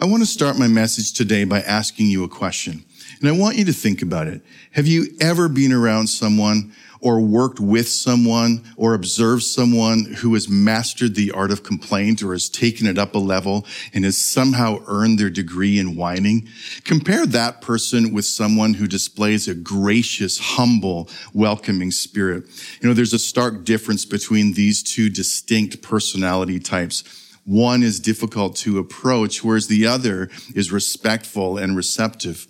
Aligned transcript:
I 0.00 0.06
want 0.06 0.24
to 0.24 0.26
start 0.26 0.58
my 0.58 0.66
message 0.66 1.12
today 1.12 1.44
by 1.44 1.60
asking 1.60 2.08
you 2.08 2.24
a 2.24 2.28
question. 2.28 2.84
And 3.20 3.28
I 3.28 3.32
want 3.32 3.56
you 3.56 3.64
to 3.66 3.72
think 3.72 4.02
about 4.02 4.26
it. 4.26 4.42
Have 4.72 4.88
you 4.88 5.06
ever 5.20 5.48
been 5.48 5.72
around 5.72 6.08
someone 6.08 6.74
or 7.00 7.20
worked 7.20 7.60
with 7.60 7.88
someone 7.88 8.64
or 8.76 8.94
observed 8.94 9.44
someone 9.44 10.04
who 10.16 10.34
has 10.34 10.48
mastered 10.48 11.14
the 11.14 11.30
art 11.30 11.52
of 11.52 11.62
complaint 11.62 12.24
or 12.24 12.32
has 12.32 12.48
taken 12.48 12.88
it 12.88 12.98
up 12.98 13.14
a 13.14 13.18
level 13.18 13.64
and 13.92 14.04
has 14.04 14.18
somehow 14.18 14.82
earned 14.88 15.20
their 15.20 15.30
degree 15.30 15.78
in 15.78 15.94
whining? 15.94 16.48
Compare 16.82 17.26
that 17.26 17.60
person 17.60 18.12
with 18.12 18.24
someone 18.24 18.74
who 18.74 18.88
displays 18.88 19.46
a 19.46 19.54
gracious, 19.54 20.40
humble, 20.40 21.08
welcoming 21.32 21.92
spirit. 21.92 22.44
You 22.82 22.88
know, 22.88 22.94
there's 22.94 23.14
a 23.14 23.18
stark 23.18 23.64
difference 23.64 24.04
between 24.04 24.54
these 24.54 24.82
two 24.82 25.08
distinct 25.08 25.82
personality 25.82 26.58
types. 26.58 27.23
One 27.44 27.82
is 27.82 28.00
difficult 28.00 28.56
to 28.56 28.78
approach, 28.78 29.44
whereas 29.44 29.66
the 29.66 29.86
other 29.86 30.30
is 30.54 30.72
respectful 30.72 31.58
and 31.58 31.76
receptive. 31.76 32.46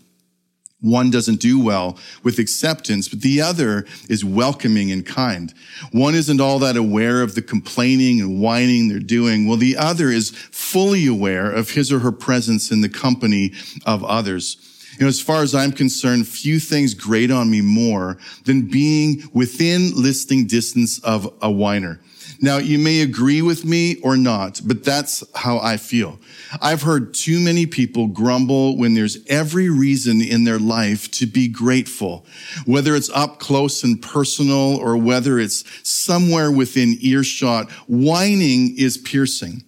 One 0.80 1.10
doesn't 1.10 1.40
do 1.40 1.58
well 1.58 1.98
with 2.22 2.38
acceptance, 2.38 3.08
but 3.08 3.22
the 3.22 3.40
other 3.40 3.86
is 4.10 4.22
welcoming 4.22 4.92
and 4.92 5.04
kind. 5.04 5.52
One 5.92 6.14
isn't 6.14 6.42
all 6.42 6.58
that 6.58 6.76
aware 6.76 7.22
of 7.22 7.34
the 7.34 7.40
complaining 7.40 8.20
and 8.20 8.38
whining 8.38 8.88
they're 8.88 8.98
doing, 8.98 9.48
while 9.48 9.56
the 9.56 9.78
other 9.78 10.10
is 10.10 10.30
fully 10.30 11.06
aware 11.06 11.50
of 11.50 11.70
his 11.70 11.90
or 11.90 12.00
her 12.00 12.12
presence 12.12 12.70
in 12.70 12.82
the 12.82 12.90
company 12.90 13.54
of 13.86 14.04
others. 14.04 14.58
You 14.98 15.00
know, 15.00 15.08
as 15.08 15.20
far 15.20 15.42
as 15.42 15.54
I'm 15.54 15.72
concerned, 15.72 16.28
few 16.28 16.60
things 16.60 16.92
grate 16.92 17.30
on 17.30 17.50
me 17.50 17.62
more 17.62 18.18
than 18.44 18.68
being 18.68 19.28
within 19.32 19.90
listening 19.94 20.46
distance 20.46 20.98
of 21.00 21.32
a 21.40 21.50
whiner. 21.50 21.98
Now, 22.40 22.58
you 22.58 22.78
may 22.78 23.00
agree 23.00 23.42
with 23.42 23.64
me 23.64 23.96
or 24.00 24.16
not, 24.16 24.60
but 24.64 24.84
that's 24.84 25.24
how 25.34 25.58
I 25.58 25.76
feel. 25.76 26.18
I've 26.60 26.82
heard 26.82 27.14
too 27.14 27.40
many 27.40 27.66
people 27.66 28.06
grumble 28.08 28.76
when 28.76 28.94
there's 28.94 29.18
every 29.26 29.68
reason 29.70 30.20
in 30.20 30.44
their 30.44 30.58
life 30.58 31.10
to 31.12 31.26
be 31.26 31.48
grateful, 31.48 32.26
whether 32.66 32.94
it's 32.94 33.10
up 33.10 33.38
close 33.38 33.82
and 33.84 34.00
personal 34.00 34.76
or 34.76 34.96
whether 34.96 35.38
it's 35.38 35.64
somewhere 35.88 36.50
within 36.50 36.98
earshot. 37.00 37.70
Whining 37.88 38.76
is 38.76 38.98
piercing. 38.98 39.64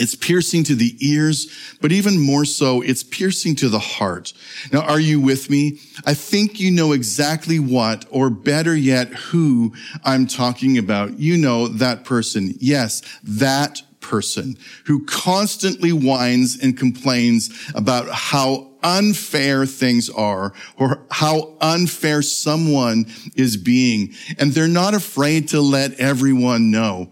It's 0.00 0.14
piercing 0.14 0.64
to 0.64 0.74
the 0.74 0.96
ears, 1.00 1.76
but 1.82 1.92
even 1.92 2.18
more 2.18 2.46
so, 2.46 2.80
it's 2.80 3.02
piercing 3.02 3.54
to 3.56 3.68
the 3.68 3.78
heart. 3.78 4.32
Now, 4.72 4.80
are 4.80 4.98
you 4.98 5.20
with 5.20 5.50
me? 5.50 5.78
I 6.06 6.14
think 6.14 6.58
you 6.58 6.70
know 6.70 6.92
exactly 6.92 7.58
what, 7.58 8.06
or 8.10 8.30
better 8.30 8.74
yet, 8.74 9.08
who 9.12 9.74
I'm 10.02 10.26
talking 10.26 10.78
about. 10.78 11.18
You 11.18 11.36
know 11.36 11.68
that 11.68 12.04
person. 12.04 12.54
Yes, 12.58 13.02
that 13.22 13.82
person 14.00 14.56
who 14.86 15.04
constantly 15.04 15.92
whines 15.92 16.58
and 16.60 16.78
complains 16.78 17.50
about 17.74 18.08
how 18.08 18.70
unfair 18.82 19.66
things 19.66 20.08
are 20.08 20.54
or 20.78 21.06
how 21.10 21.54
unfair 21.60 22.22
someone 22.22 23.04
is 23.34 23.58
being. 23.58 24.14
And 24.38 24.52
they're 24.52 24.66
not 24.66 24.94
afraid 24.94 25.48
to 25.48 25.60
let 25.60 26.00
everyone 26.00 26.70
know. 26.70 27.10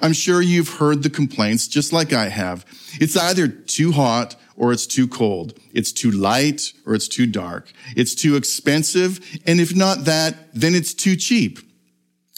I'm 0.00 0.12
sure 0.12 0.40
you've 0.40 0.68
heard 0.68 1.02
the 1.02 1.10
complaints 1.10 1.68
just 1.68 1.92
like 1.92 2.12
I 2.12 2.28
have. 2.28 2.64
It's 3.00 3.16
either 3.16 3.48
too 3.48 3.92
hot 3.92 4.36
or 4.56 4.72
it's 4.72 4.86
too 4.86 5.08
cold. 5.08 5.58
It's 5.72 5.92
too 5.92 6.10
light 6.10 6.72
or 6.86 6.94
it's 6.94 7.08
too 7.08 7.26
dark. 7.26 7.72
It's 7.96 8.14
too 8.14 8.36
expensive. 8.36 9.20
And 9.46 9.60
if 9.60 9.74
not 9.74 10.04
that, 10.04 10.54
then 10.54 10.74
it's 10.74 10.94
too 10.94 11.16
cheap. 11.16 11.58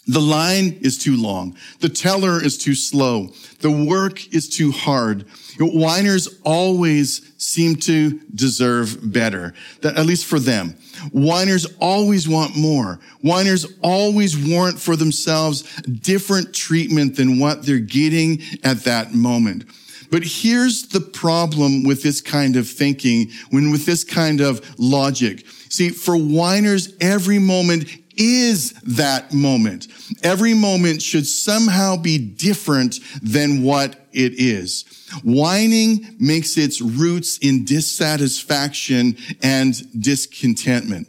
The 0.07 0.21
line 0.21 0.79
is 0.83 0.99
too 0.99 1.17
long. 1.17 1.57
The 1.81 1.89
teller 1.89 2.43
is 2.43 2.59
too 2.59 2.75
slow. 2.75 3.29
The 3.61 3.71
work 3.71 4.35
is 4.35 4.49
too 4.49 4.71
hard. 4.71 5.25
Whiners 5.59 6.29
always 6.45 7.33
seem 7.39 7.77
to 7.77 8.21
deserve 8.35 8.99
better, 9.13 9.55
at 9.83 10.05
least 10.05 10.27
for 10.27 10.39
them. 10.39 10.77
Whiners 11.13 11.67
always 11.81 12.29
want 12.29 12.57
more. 12.57 13.01
Whiners 13.21 13.67
always 13.83 14.37
warrant 14.37 14.79
for 14.79 14.97
themselves 14.97 15.63
different 15.83 16.55
treatment 16.55 17.17
than 17.17 17.39
what 17.39 17.65
they're 17.65 17.79
getting 17.79 18.43
at 18.63 18.85
that 18.85 19.15
moment. 19.15 19.65
But 20.11 20.23
here's 20.25 20.89
the 20.89 21.01
problem 21.01 21.83
with 21.83 22.03
this 22.03 22.21
kind 22.21 22.57
of 22.57 22.69
thinking, 22.69 23.31
when 23.51 23.71
with 23.71 23.87
this 23.87 24.05
kind 24.05 24.41
of 24.41 24.79
logic. 24.79 25.45
See, 25.69 25.89
for 25.89 26.17
whiners, 26.17 26.95
every 27.01 27.39
moment 27.39 27.89
is 28.17 28.73
that 28.83 29.33
moment. 29.33 29.89
Every 30.23 30.55
moment 30.55 31.03
should 31.03 31.27
somehow 31.27 31.97
be 31.97 32.19
different 32.19 33.01
than 33.23 33.63
what 33.63 34.07
it 34.13 34.35
is. 34.35 34.85
Whining 35.23 36.17
makes 36.19 36.57
its 36.57 36.81
roots 36.81 37.39
in 37.39 37.65
dissatisfaction 37.65 39.17
and 39.43 39.75
discontentment. 40.03 41.09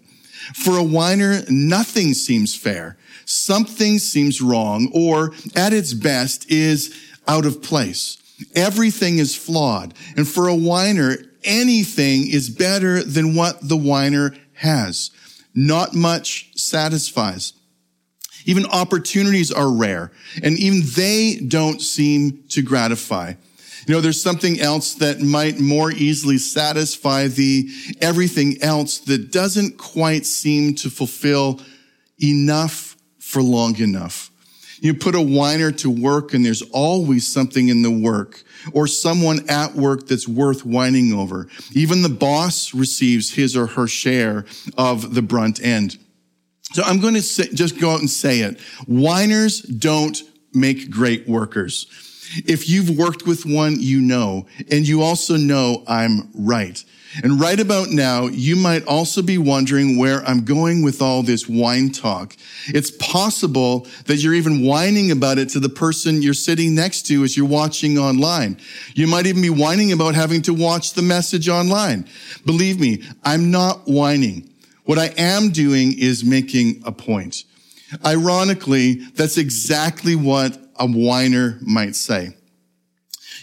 For 0.54 0.78
a 0.78 0.84
whiner, 0.84 1.42
nothing 1.50 2.14
seems 2.14 2.56
fair. 2.56 2.98
Something 3.26 3.98
seems 3.98 4.42
wrong 4.42 4.92
or 4.94 5.34
at 5.56 5.74
its 5.74 5.94
best 5.94 6.52
is 6.52 6.96
out 7.28 7.46
of 7.46 7.64
place. 7.64 8.18
Everything 8.56 9.18
is 9.18 9.36
flawed. 9.36 9.94
And 10.16 10.28
for 10.28 10.48
a 10.48 10.56
whiner, 10.56 11.18
anything 11.44 12.28
is 12.28 12.50
better 12.50 13.04
than 13.04 13.36
what 13.36 13.68
the 13.68 13.78
whiner 13.78 14.36
has. 14.54 15.10
Not 15.56 15.96
much 15.96 16.52
satisfies. 16.56 17.54
Even 18.46 18.66
opportunities 18.68 19.52
are 19.52 19.72
rare 19.72 20.12
and 20.44 20.58
even 20.60 20.88
they 20.96 21.38
don't 21.48 21.82
seem 21.82 22.44
to 22.50 22.62
gratify. 22.62 23.34
You 23.86 23.94
know, 23.94 24.02
there's 24.02 24.22
something 24.22 24.60
else 24.60 24.96
that 24.96 25.22
might 25.22 25.60
more 25.60 25.92
easily 25.92 26.38
satisfy 26.38 27.28
the 27.28 27.70
everything 28.02 28.62
else 28.62 29.00
that 29.00 29.32
doesn't 29.32 29.78
quite 29.78 30.26
seem 30.26 30.76
to 30.76 30.90
fulfill 30.90 31.62
enough 32.22 32.96
for 33.20 33.44
long 33.44 33.78
enough. 33.78 34.32
You 34.80 34.94
put 34.94 35.16
a 35.16 35.22
whiner 35.22 35.72
to 35.74 35.90
work 35.90 36.34
and 36.34 36.46
there's 36.46 36.62
always 36.62 37.28
something 37.28 37.70
in 37.70 37.82
the 37.82 37.92
work 37.92 38.44
or 38.74 38.88
someone 38.88 39.50
at 39.50 39.76
work 39.76 40.08
that's 40.08 40.28
worth 40.28 40.66
whining 40.66 41.14
over. 41.14 41.48
Even 41.74 42.02
the 42.02 42.10
boss 42.10 42.74
receives 42.74 43.34
his 43.34 43.56
or 43.56 43.68
her 43.68 43.88
share 43.88 44.46
of 44.78 45.14
the 45.14 45.22
brunt 45.22 45.64
end. 45.64 45.98
So 46.74 46.84
I'm 46.84 47.00
going 47.00 47.14
to 47.14 47.22
say, 47.22 47.48
just 47.54 47.80
go 47.80 47.92
out 47.92 48.00
and 48.00 48.10
say 48.10 48.40
it. 48.40 48.60
Whiners 48.88 49.62
don't 49.62 50.22
make 50.54 50.90
great 50.90 51.28
workers. 51.28 51.88
If 52.46 52.70
you've 52.70 52.98
worked 52.98 53.26
with 53.26 53.46
one, 53.46 53.78
you 53.80 54.02
know, 54.02 54.48
and 54.72 54.88
you 54.88 55.02
also 55.02 55.38
know 55.38 55.84
I'm 55.88 56.30
right. 56.34 56.84
And 57.24 57.40
right 57.40 57.60
about 57.60 57.90
now, 57.90 58.28
you 58.28 58.56
might 58.56 58.86
also 58.86 59.22
be 59.22 59.38
wondering 59.38 59.98
where 59.98 60.22
I'm 60.26 60.44
going 60.44 60.84
with 60.84 61.02
all 61.02 61.24
this 61.24 61.48
whine 61.48 61.92
talk. 61.92 62.36
It's 62.68 62.92
possible 62.92 63.88
that 64.06 64.18
you're 64.18 64.34
even 64.34 64.66
whining 64.66 65.12
about 65.12 65.38
it 65.38 65.50
to 65.50 65.60
the 65.60 65.70
person 65.70 66.22
you're 66.22 66.34
sitting 66.34 66.76
next 66.76 67.04
to 67.04 67.24
as 67.24 67.38
you're 67.38 67.48
watching 67.48 67.98
online. 67.98 68.58
You 68.96 69.08
might 69.08 69.28
even 69.28 69.42
be 69.42 69.50
whining 69.50 69.94
about 69.94 70.16
having 70.16 70.42
to 70.44 70.54
watch 70.54 70.94
the 70.94 71.02
message 71.02 71.48
online. 71.48 72.08
Believe 72.46 72.80
me, 72.80 73.04
I'm 73.24 73.50
not 73.50 73.86
whining. 73.86 74.50
What 74.84 75.00
I 75.00 75.14
am 75.18 75.52
doing 75.52 75.98
is 75.98 76.24
making 76.24 76.84
a 76.86 76.92
point. 76.92 77.44
Ironically, 78.06 78.96
that's 79.16 79.38
exactly 79.38 80.16
what 80.16 80.60
a 80.78 80.88
whiner 80.88 81.58
might 81.62 81.96
say. 81.96 82.36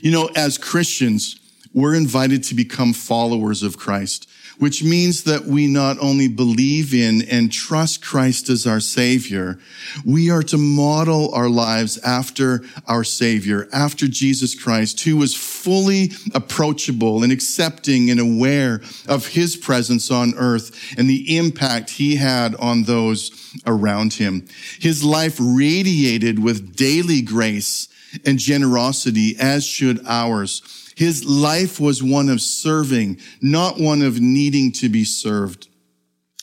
You 0.01 0.11
know, 0.11 0.31
as 0.35 0.59
Christians, 0.59 1.39
we're 1.75 1.95
invited 1.95 2.45
to 2.45 2.55
become 2.55 2.93
followers 2.93 3.63
of 3.63 3.79
Christ, 3.79 4.29
which 4.59 4.85
means 4.85 5.25
that 5.25 5.47
we 5.47 5.67
not 5.67 5.99
only 6.01 6.29
believe 6.29 6.93
in 6.93 7.23
and 7.23 7.51
trust 7.51 8.05
Christ 8.05 8.49
as 8.49 8.67
our 8.67 8.81
Savior, 8.81 9.59
we 10.05 10.31
are 10.31 10.43
to 10.45 10.59
model 10.59 11.35
our 11.35 11.49
lives 11.49 11.99
after 11.99 12.63
our 12.87 13.05
Savior, 13.05 13.69
after 13.73 14.07
Jesus 14.07 14.55
Christ, 14.55 15.01
who 15.01 15.17
was 15.17 15.35
fully 15.35 16.11
approachable 16.35 17.23
and 17.23 17.33
accepting 17.33 18.11
and 18.11 18.21
aware 18.21 18.83
of 19.09 19.29
His 19.29 19.57
presence 19.57 20.11
on 20.11 20.35
earth 20.37 20.95
and 20.99 21.09
the 21.09 21.37
impact 21.37 21.91
He 21.91 22.17
had 22.17 22.55
on 22.57 22.83
those 22.85 23.31
around 23.67 24.15
Him. 24.15 24.47
His 24.79 25.03
life 25.03 25.39
radiated 25.41 26.39
with 26.39 26.77
daily 26.77 27.23
grace 27.23 27.89
and 28.27 28.39
generosity, 28.39 29.35
as 29.39 29.65
should 29.67 30.05
ours. 30.07 30.61
His 31.03 31.25
life 31.25 31.81
was 31.81 32.01
one 32.01 32.29
of 32.29 32.41
serving, 32.41 33.19
not 33.41 33.81
one 33.81 34.03
of 34.03 34.21
needing 34.21 34.71
to 34.75 34.89
be 34.89 35.03
served. 35.03 35.67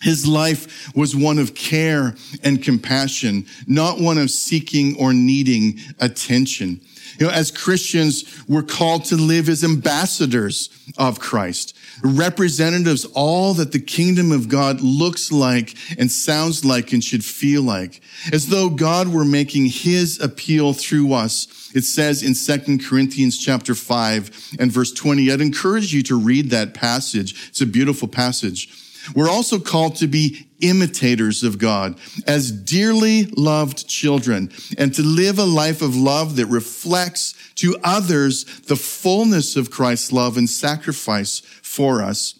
His 0.01 0.27
life 0.27 0.93
was 0.93 1.15
one 1.15 1.39
of 1.39 1.55
care 1.55 2.13
and 2.43 2.61
compassion, 2.61 3.45
not 3.67 4.01
one 4.01 4.17
of 4.17 4.29
seeking 4.29 4.97
or 4.97 5.13
needing 5.13 5.79
attention. 6.01 6.81
You 7.19 7.27
know, 7.27 7.31
as 7.31 7.51
Christians, 7.51 8.43
we're 8.49 8.63
called 8.63 9.05
to 9.05 9.15
live 9.15 9.47
as 9.47 9.63
ambassadors 9.63 10.69
of 10.97 11.21
Christ, 11.21 11.77
representatives, 12.03 13.05
all 13.13 13.53
that 13.53 13.71
the 13.71 13.79
kingdom 13.79 14.33
of 14.33 14.49
God 14.49 14.81
looks 14.81 15.31
like 15.31 15.77
and 15.97 16.11
sounds 16.11 16.65
like 16.65 16.91
and 16.91 17.01
should 17.01 17.23
feel 17.23 17.61
like, 17.61 18.01
as 18.33 18.47
though 18.47 18.69
God 18.69 19.07
were 19.07 19.23
making 19.23 19.67
his 19.67 20.19
appeal 20.19 20.73
through 20.73 21.13
us 21.13 21.47
It 21.73 21.83
says 21.83 22.23
in 22.23 22.33
2 22.33 22.79
Corinthians 22.79 23.37
chapter 23.37 23.75
5 23.75 24.57
and 24.59 24.71
verse 24.71 24.91
20, 24.91 25.31
I'd 25.31 25.41
encourage 25.41 25.93
you 25.93 26.03
to 26.03 26.19
read 26.19 26.49
that 26.49 26.73
passage. 26.73 27.49
It's 27.49 27.61
a 27.61 27.65
beautiful 27.65 28.07
passage. 28.07 28.69
We're 29.15 29.29
also 29.29 29.59
called 29.59 29.95
to 29.97 30.07
be 30.07 30.47
imitators 30.61 31.43
of 31.43 31.57
God 31.57 31.97
as 32.27 32.51
dearly 32.51 33.25
loved 33.25 33.87
children 33.87 34.51
and 34.77 34.93
to 34.93 35.01
live 35.01 35.39
a 35.39 35.45
life 35.45 35.81
of 35.81 35.95
love 35.95 36.35
that 36.35 36.47
reflects 36.47 37.33
to 37.55 37.77
others 37.83 38.43
the 38.61 38.75
fullness 38.75 39.55
of 39.55 39.71
Christ's 39.71 40.11
love 40.11 40.37
and 40.37 40.49
sacrifice 40.49 41.39
for 41.61 42.01
us. 42.01 42.38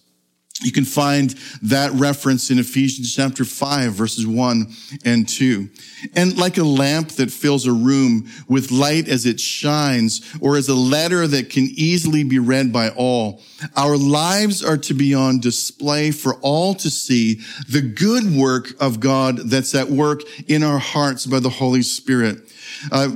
You 0.62 0.72
can 0.72 0.84
find 0.84 1.30
that 1.62 1.90
reference 1.92 2.50
in 2.50 2.58
Ephesians 2.58 3.14
chapter 3.14 3.44
5 3.44 3.92
verses 3.92 4.26
1 4.26 4.66
and 5.04 5.26
2. 5.26 5.68
And 6.14 6.36
like 6.36 6.58
a 6.58 6.64
lamp 6.64 7.12
that 7.12 7.30
fills 7.30 7.66
a 7.66 7.72
room 7.72 8.28
with 8.46 8.70
light 8.70 9.08
as 9.08 9.24
it 9.24 9.40
shines, 9.40 10.20
or 10.40 10.56
as 10.56 10.68
a 10.68 10.74
letter 10.74 11.26
that 11.26 11.50
can 11.50 11.64
easily 11.74 12.24
be 12.24 12.38
read 12.38 12.72
by 12.72 12.90
all, 12.90 13.42
our 13.76 13.96
lives 13.96 14.62
are 14.62 14.76
to 14.78 14.94
be 14.94 15.14
on 15.14 15.40
display 15.40 16.10
for 16.10 16.34
all 16.36 16.74
to 16.74 16.90
see 16.90 17.40
the 17.68 17.82
good 17.82 18.34
work 18.34 18.68
of 18.80 19.00
God 19.00 19.38
that's 19.50 19.74
at 19.74 19.88
work 19.88 20.20
in 20.46 20.62
our 20.62 20.78
hearts 20.78 21.24
by 21.24 21.40
the 21.40 21.50
Holy 21.50 21.82
Spirit. 21.82 22.38
Uh, 22.92 23.10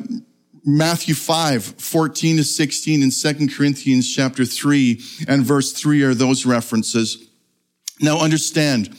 Matthew 0.67 1.15
5, 1.15 1.63
14 1.63 2.39
to 2.39 2.45
16 2.45 3.03
and 3.03 3.13
2 3.13 3.49
Corinthians 3.55 4.11
chapter 4.11 4.47
3 4.47 4.99
and 5.29 5.45
verse 5.45 5.73
3 5.73 6.03
are 6.05 6.15
those 6.15 6.47
references. 6.47 7.29
Now 8.01 8.21
understand, 8.21 8.97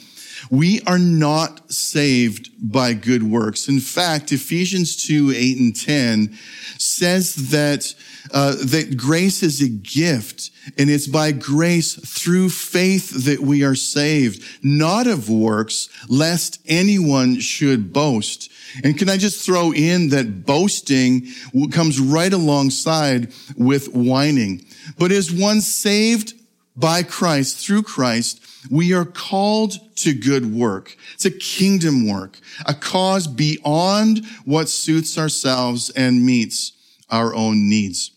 we 0.50 0.80
are 0.82 0.98
not 0.98 1.72
saved 1.72 2.50
by 2.60 2.94
good 2.94 3.22
works. 3.22 3.68
In 3.68 3.80
fact, 3.80 4.32
Ephesians 4.32 4.96
2, 5.06 5.32
8 5.34 5.58
and 5.58 5.76
10 5.76 6.38
says 6.78 7.50
that, 7.50 7.94
uh, 8.32 8.54
that 8.64 8.96
grace 8.96 9.42
is 9.42 9.60
a 9.60 9.68
gift 9.68 10.50
and 10.78 10.90
it's 10.90 11.06
by 11.06 11.32
grace 11.32 11.94
through 11.94 12.50
faith 12.50 13.24
that 13.24 13.40
we 13.40 13.64
are 13.64 13.74
saved, 13.74 14.42
not 14.62 15.06
of 15.06 15.30
works, 15.30 15.88
lest 16.08 16.60
anyone 16.66 17.38
should 17.40 17.92
boast. 17.92 18.50
And 18.82 18.98
can 18.98 19.08
I 19.08 19.16
just 19.16 19.44
throw 19.44 19.72
in 19.72 20.08
that 20.10 20.44
boasting 20.44 21.28
comes 21.70 22.00
right 22.00 22.32
alongside 22.32 23.32
with 23.56 23.94
whining. 23.94 24.66
But 24.98 25.12
is 25.12 25.32
one 25.32 25.60
saved 25.60 26.34
by 26.76 27.02
Christ, 27.02 27.64
through 27.64 27.84
Christ, 27.84 28.40
we 28.70 28.92
are 28.92 29.04
called 29.04 29.74
to 29.96 30.12
good 30.12 30.54
work. 30.54 30.96
It's 31.14 31.24
a 31.24 31.30
kingdom 31.30 32.08
work, 32.08 32.38
a 32.66 32.74
cause 32.74 33.26
beyond 33.26 34.24
what 34.44 34.68
suits 34.68 35.18
ourselves 35.18 35.90
and 35.90 36.24
meets 36.24 36.72
our 37.10 37.34
own 37.34 37.68
needs. 37.68 38.10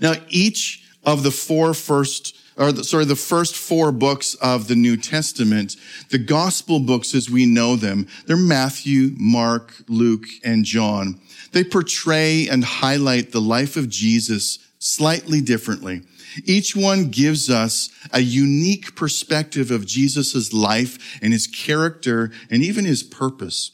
Now, 0.00 0.14
each 0.28 0.84
of 1.04 1.22
the 1.22 1.30
four 1.30 1.74
first, 1.74 2.36
or 2.56 2.72
the, 2.72 2.84
sorry, 2.84 3.04
the 3.04 3.16
first 3.16 3.56
four 3.56 3.92
books 3.92 4.34
of 4.36 4.68
the 4.68 4.74
New 4.74 4.96
Testament, 4.96 5.76
the 6.10 6.18
gospel 6.18 6.80
books 6.80 7.14
as 7.14 7.30
we 7.30 7.46
know 7.46 7.76
them, 7.76 8.06
they're 8.26 8.36
Matthew, 8.36 9.10
Mark, 9.18 9.74
Luke, 9.88 10.26
and 10.44 10.64
John. 10.64 11.20
They 11.52 11.64
portray 11.64 12.48
and 12.48 12.64
highlight 12.64 13.32
the 13.32 13.40
life 13.40 13.76
of 13.76 13.88
Jesus 13.88 14.58
slightly 14.78 15.40
differently. 15.40 16.02
Each 16.44 16.76
one 16.76 17.10
gives 17.10 17.50
us 17.50 17.90
a 18.12 18.20
unique 18.20 18.94
perspective 18.94 19.70
of 19.70 19.86
Jesus' 19.86 20.52
life 20.52 21.18
and 21.22 21.32
his 21.32 21.46
character 21.46 22.30
and 22.50 22.62
even 22.62 22.84
his 22.84 23.02
purpose. 23.02 23.72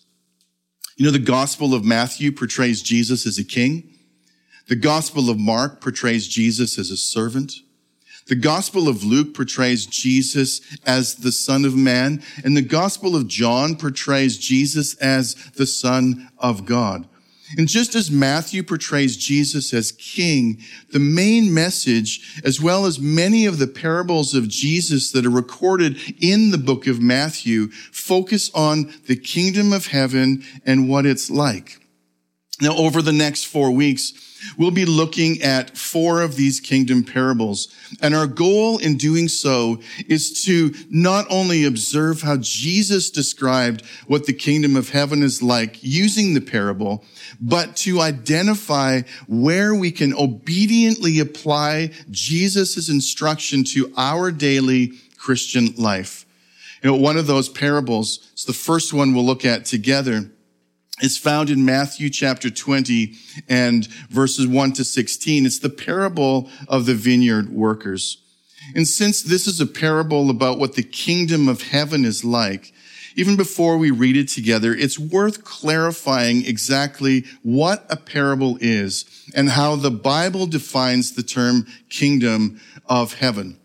You 0.96 1.04
know, 1.04 1.12
the 1.12 1.18
Gospel 1.18 1.74
of 1.74 1.84
Matthew 1.84 2.32
portrays 2.32 2.82
Jesus 2.82 3.26
as 3.26 3.38
a 3.38 3.44
king. 3.44 3.92
The 4.68 4.76
Gospel 4.76 5.28
of 5.30 5.38
Mark 5.38 5.80
portrays 5.80 6.26
Jesus 6.26 6.78
as 6.78 6.90
a 6.90 6.96
servant. 6.96 7.52
The 8.26 8.34
Gospel 8.34 8.88
of 8.88 9.04
Luke 9.04 9.34
portrays 9.34 9.86
Jesus 9.86 10.60
as 10.84 11.16
the 11.16 11.30
Son 11.30 11.64
of 11.64 11.76
Man, 11.76 12.22
and 12.42 12.56
the 12.56 12.62
Gospel 12.62 13.14
of 13.14 13.28
John 13.28 13.76
portrays 13.76 14.36
Jesus 14.36 14.94
as 14.96 15.34
the 15.54 15.66
Son 15.66 16.28
of 16.38 16.66
God. 16.66 17.08
And 17.56 17.68
just 17.68 17.94
as 17.94 18.10
Matthew 18.10 18.62
portrays 18.62 19.16
Jesus 19.16 19.72
as 19.72 19.92
king, 19.92 20.60
the 20.92 20.98
main 20.98 21.54
message, 21.54 22.40
as 22.44 22.60
well 22.60 22.86
as 22.86 22.98
many 22.98 23.46
of 23.46 23.58
the 23.58 23.68
parables 23.68 24.34
of 24.34 24.48
Jesus 24.48 25.12
that 25.12 25.24
are 25.24 25.30
recorded 25.30 25.96
in 26.20 26.50
the 26.50 26.58
book 26.58 26.86
of 26.86 27.00
Matthew, 27.00 27.68
focus 27.70 28.50
on 28.54 28.92
the 29.06 29.16
kingdom 29.16 29.72
of 29.72 29.86
heaven 29.86 30.42
and 30.64 30.88
what 30.88 31.06
it's 31.06 31.30
like. 31.30 31.85
Now, 32.60 32.74
over 32.76 33.02
the 33.02 33.12
next 33.12 33.44
four 33.44 33.70
weeks, 33.70 34.14
we'll 34.56 34.70
be 34.70 34.86
looking 34.86 35.42
at 35.42 35.76
four 35.76 36.22
of 36.22 36.36
these 36.36 36.58
kingdom 36.58 37.04
parables. 37.04 37.68
And 38.00 38.14
our 38.14 38.26
goal 38.26 38.78
in 38.78 38.96
doing 38.96 39.28
so 39.28 39.80
is 40.08 40.42
to 40.44 40.74
not 40.88 41.26
only 41.28 41.64
observe 41.64 42.22
how 42.22 42.38
Jesus 42.38 43.10
described 43.10 43.84
what 44.06 44.24
the 44.24 44.32
kingdom 44.32 44.74
of 44.74 44.88
heaven 44.88 45.22
is 45.22 45.42
like 45.42 45.82
using 45.82 46.32
the 46.32 46.40
parable, 46.40 47.04
but 47.40 47.76
to 47.76 48.00
identify 48.00 49.02
where 49.26 49.74
we 49.74 49.90
can 49.90 50.14
obediently 50.14 51.18
apply 51.18 51.90
Jesus' 52.10 52.88
instruction 52.88 53.64
to 53.64 53.92
our 53.98 54.30
daily 54.30 54.92
Christian 55.18 55.74
life. 55.76 56.24
You 56.82 56.90
know, 56.90 56.96
one 56.96 57.16
of 57.18 57.26
those 57.26 57.48
parables, 57.48 58.30
it's 58.32 58.44
the 58.44 58.52
first 58.52 58.94
one 58.94 59.14
we'll 59.14 59.26
look 59.26 59.44
at 59.44 59.66
together 59.66 60.30
is 61.02 61.18
found 61.18 61.50
in 61.50 61.64
Matthew 61.64 62.08
chapter 62.08 62.48
20 62.48 63.14
and 63.48 63.86
verses 64.08 64.46
1 64.46 64.72
to 64.72 64.84
16. 64.84 65.44
It's 65.44 65.58
the 65.58 65.68
parable 65.68 66.50
of 66.68 66.86
the 66.86 66.94
vineyard 66.94 67.50
workers. 67.50 68.22
And 68.74 68.88
since 68.88 69.22
this 69.22 69.46
is 69.46 69.60
a 69.60 69.66
parable 69.66 70.30
about 70.30 70.58
what 70.58 70.74
the 70.74 70.82
kingdom 70.82 71.48
of 71.48 71.62
heaven 71.62 72.04
is 72.04 72.24
like, 72.24 72.72
even 73.14 73.36
before 73.36 73.78
we 73.78 73.90
read 73.90 74.16
it 74.16 74.28
together, 74.28 74.74
it's 74.74 74.98
worth 74.98 75.44
clarifying 75.44 76.44
exactly 76.44 77.24
what 77.42 77.86
a 77.88 77.96
parable 77.96 78.58
is 78.60 79.06
and 79.34 79.50
how 79.50 79.76
the 79.76 79.90
Bible 79.90 80.46
defines 80.46 81.12
the 81.12 81.22
term 81.22 81.66
kingdom 81.88 82.60
of 82.86 83.14
heaven. 83.14 83.58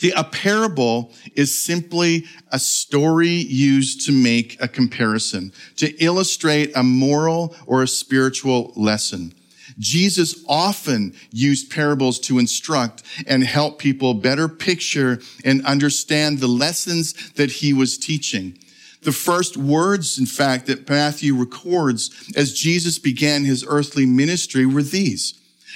See, 0.00 0.12
a 0.16 0.24
parable 0.24 1.12
is 1.34 1.54
simply 1.54 2.24
a 2.50 2.58
story 2.58 3.28
used 3.28 4.06
to 4.06 4.12
make 4.12 4.56
a 4.58 4.66
comparison, 4.66 5.52
to 5.76 5.92
illustrate 6.02 6.74
a 6.74 6.82
moral 6.82 7.54
or 7.66 7.82
a 7.82 7.86
spiritual 7.86 8.72
lesson. 8.76 9.34
Jesus 9.78 10.42
often 10.48 11.12
used 11.32 11.70
parables 11.70 12.18
to 12.20 12.38
instruct 12.38 13.02
and 13.26 13.44
help 13.44 13.78
people 13.78 14.14
better 14.14 14.48
picture 14.48 15.20
and 15.44 15.66
understand 15.66 16.38
the 16.38 16.48
lessons 16.48 17.32
that 17.32 17.50
he 17.50 17.74
was 17.74 17.98
teaching. 17.98 18.56
The 19.02 19.12
first 19.12 19.58
words, 19.58 20.18
in 20.18 20.24
fact, 20.24 20.66
that 20.68 20.88
Matthew 20.88 21.34
records 21.34 22.32
as 22.34 22.54
Jesus 22.54 22.98
began 22.98 23.44
his 23.44 23.66
earthly 23.68 24.06
ministry 24.06 24.64
were 24.64 24.82
these. 24.82 25.34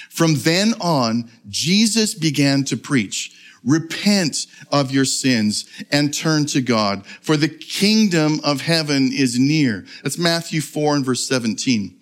From 0.09 0.33
then 0.33 0.73
on, 0.81 1.29
Jesus 1.47 2.15
began 2.15 2.63
to 2.63 2.75
preach 2.75 3.34
repent 3.65 4.45
of 4.71 4.91
your 4.91 5.05
sins 5.05 5.65
and 5.91 6.13
turn 6.13 6.45
to 6.47 6.61
God, 6.61 7.05
for 7.21 7.35
the 7.35 7.49
kingdom 7.49 8.39
of 8.43 8.61
heaven 8.61 9.11
is 9.11 9.39
near. 9.39 9.85
That's 10.03 10.17
Matthew 10.17 10.61
4 10.61 10.97
and 10.97 11.05
verse 11.05 11.27
17. 11.27 11.99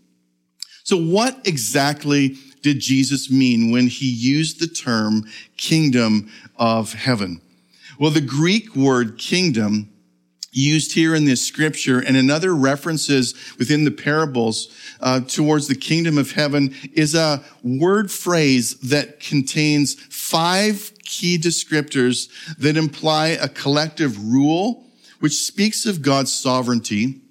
So 0.83 0.97
what 0.97 1.39
exactly 1.45 2.37
did 2.61 2.79
Jesus 2.79 3.31
mean 3.31 3.71
when 3.71 3.87
he 3.87 4.09
used 4.09 4.59
the 4.59 4.67
term 4.67 5.25
kingdom 5.57 6.29
of 6.57 6.93
heaven? 6.93 7.41
Well, 7.99 8.11
the 8.11 8.21
Greek 8.21 8.75
word 8.75 9.17
kingdom 9.17 9.89
used 10.53 10.93
here 10.93 11.15
in 11.15 11.25
this 11.25 11.45
scripture 11.45 11.99
and 11.99 12.15
in 12.15 12.29
other 12.29 12.55
references 12.55 13.33
within 13.57 13.85
the 13.85 13.91
parables 13.91 14.69
uh, 15.01 15.19
towards 15.21 15.67
the 15.67 15.75
kingdom 15.75 16.17
of 16.17 16.31
heaven 16.31 16.73
is 16.93 17.15
a 17.15 17.43
word 17.63 18.11
phrase 18.11 18.75
that 18.79 19.19
contains 19.19 19.95
five 19.95 20.91
key 21.19 21.37
descriptors 21.37 22.29
that 22.57 22.77
imply 22.77 23.29
a 23.29 23.47
collective 23.47 24.17
rule, 24.31 24.85
which 25.19 25.33
speaks 25.33 25.85
of 25.85 26.01
God's 26.01 26.31
sovereignty. 26.31 27.21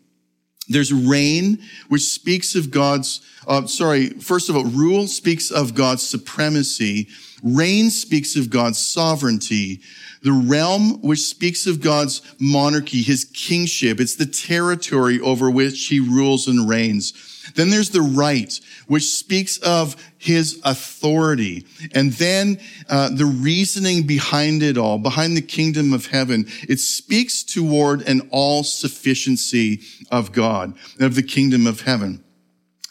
There's 0.69 0.93
reign, 0.93 1.59
which 1.89 2.03
speaks 2.03 2.55
of 2.55 2.71
God's, 2.71 3.21
uh, 3.47 3.67
sorry, 3.67 4.11
first 4.11 4.49
of 4.49 4.57
all, 4.57 4.65
rule 4.65 5.07
speaks 5.09 5.51
of 5.51 5.75
God's 5.75 6.03
supremacy. 6.03 7.09
Reign 7.43 7.91
speaks 7.91 8.37
of 8.37 8.49
God's 8.49 8.79
sovereignty. 8.79 9.81
The 10.23 10.33
realm, 10.33 11.03
which 11.03 11.19
speaks 11.19 11.67
of 11.67 11.81
God's 11.81 12.23
monarchy, 12.39 13.03
his 13.03 13.25
kingship. 13.25 14.01
It's 14.01 14.15
the 14.15 14.27
territory 14.27 15.21
over 15.21 15.51
which 15.51 15.89
he 15.89 15.99
rules 15.99 16.47
and 16.47 16.69
reigns. 16.69 17.13
Then 17.55 17.71
there's 17.71 17.91
the 17.91 18.03
right, 18.03 18.59
which 18.87 19.05
speaks 19.05 19.59
of 19.59 19.97
his 20.19 20.61
authority. 20.65 21.67
And 21.93 22.13
then 22.13 22.61
uh, 22.89 23.11
the 23.11 23.27
reasoning 23.27 24.07
behind 24.07 24.63
it 24.63 24.79
all, 24.79 24.99
behind 24.99 25.37
the 25.37 25.43
kingdom 25.43 25.93
of 25.93 26.07
heaven, 26.07 26.47
it 26.69 26.79
speaks 26.79 27.43
toward 27.43 28.03
an 28.03 28.29
all 28.31 28.65
sufficiency 28.65 29.81
of 30.11 30.33
God, 30.33 30.75
of 31.01 31.15
the 31.15 31.23
kingdom 31.23 31.67
of 31.67 31.83
heaven. 31.83 32.23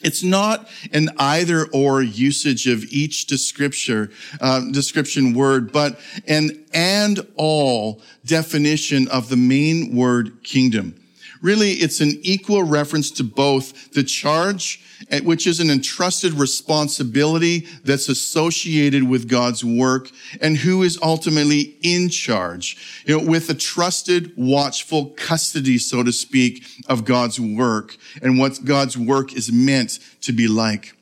It's 0.03 0.24
not 0.24 0.68
an 0.91 1.10
either 1.18 1.68
or 1.68 2.01
usage 2.01 2.68
of 2.68 2.84
each 2.86 3.27
description, 3.27 4.12
uh, 4.39 4.62
description 4.72 5.34
word, 5.34 5.72
but 5.72 6.00
an 6.27 6.65
and 6.74 7.20
all 7.36 8.01
definition 8.25 9.08
of 9.10 9.30
the 9.30 9.38
main 9.38 9.96
word 9.96 10.44
kingdom. 10.44 11.00
Really, 11.42 11.74
it's 11.74 12.02
an 12.02 12.20
equal 12.22 12.64
reference 12.64 13.10
to 13.12 13.24
both 13.24 13.92
the 13.94 14.04
charge, 14.04 14.80
eh, 15.10 15.22
which 15.22 15.48
is 15.48 15.60
an 15.60 15.72
entrusted 15.72 16.34
responsibility 16.34 17.68
that's 17.84 18.10
associated 18.10 19.10
with 19.10 19.28
God's 19.28 19.66
work 19.66 20.12
and 20.40 20.58
who 20.58 20.84
is 20.84 21.00
ultimately 21.02 21.78
in 21.82 22.10
charge, 22.10 23.04
you 23.06 23.18
know, 23.18 23.26
with 23.26 23.50
a 23.50 23.56
trusted, 23.56 24.34
watchful 24.38 25.08
custody, 25.18 25.80
so 25.80 26.04
to 26.04 26.12
speak, 26.12 26.64
of 26.88 27.06
God's 27.06 27.40
work 27.40 27.98
and 28.22 28.38
what 28.38 28.64
God's 28.64 28.98
work 28.98 29.34
is 29.34 29.52
meant 29.52 29.98
to 30.22 30.32
be 30.32 30.48
like. 30.48 30.96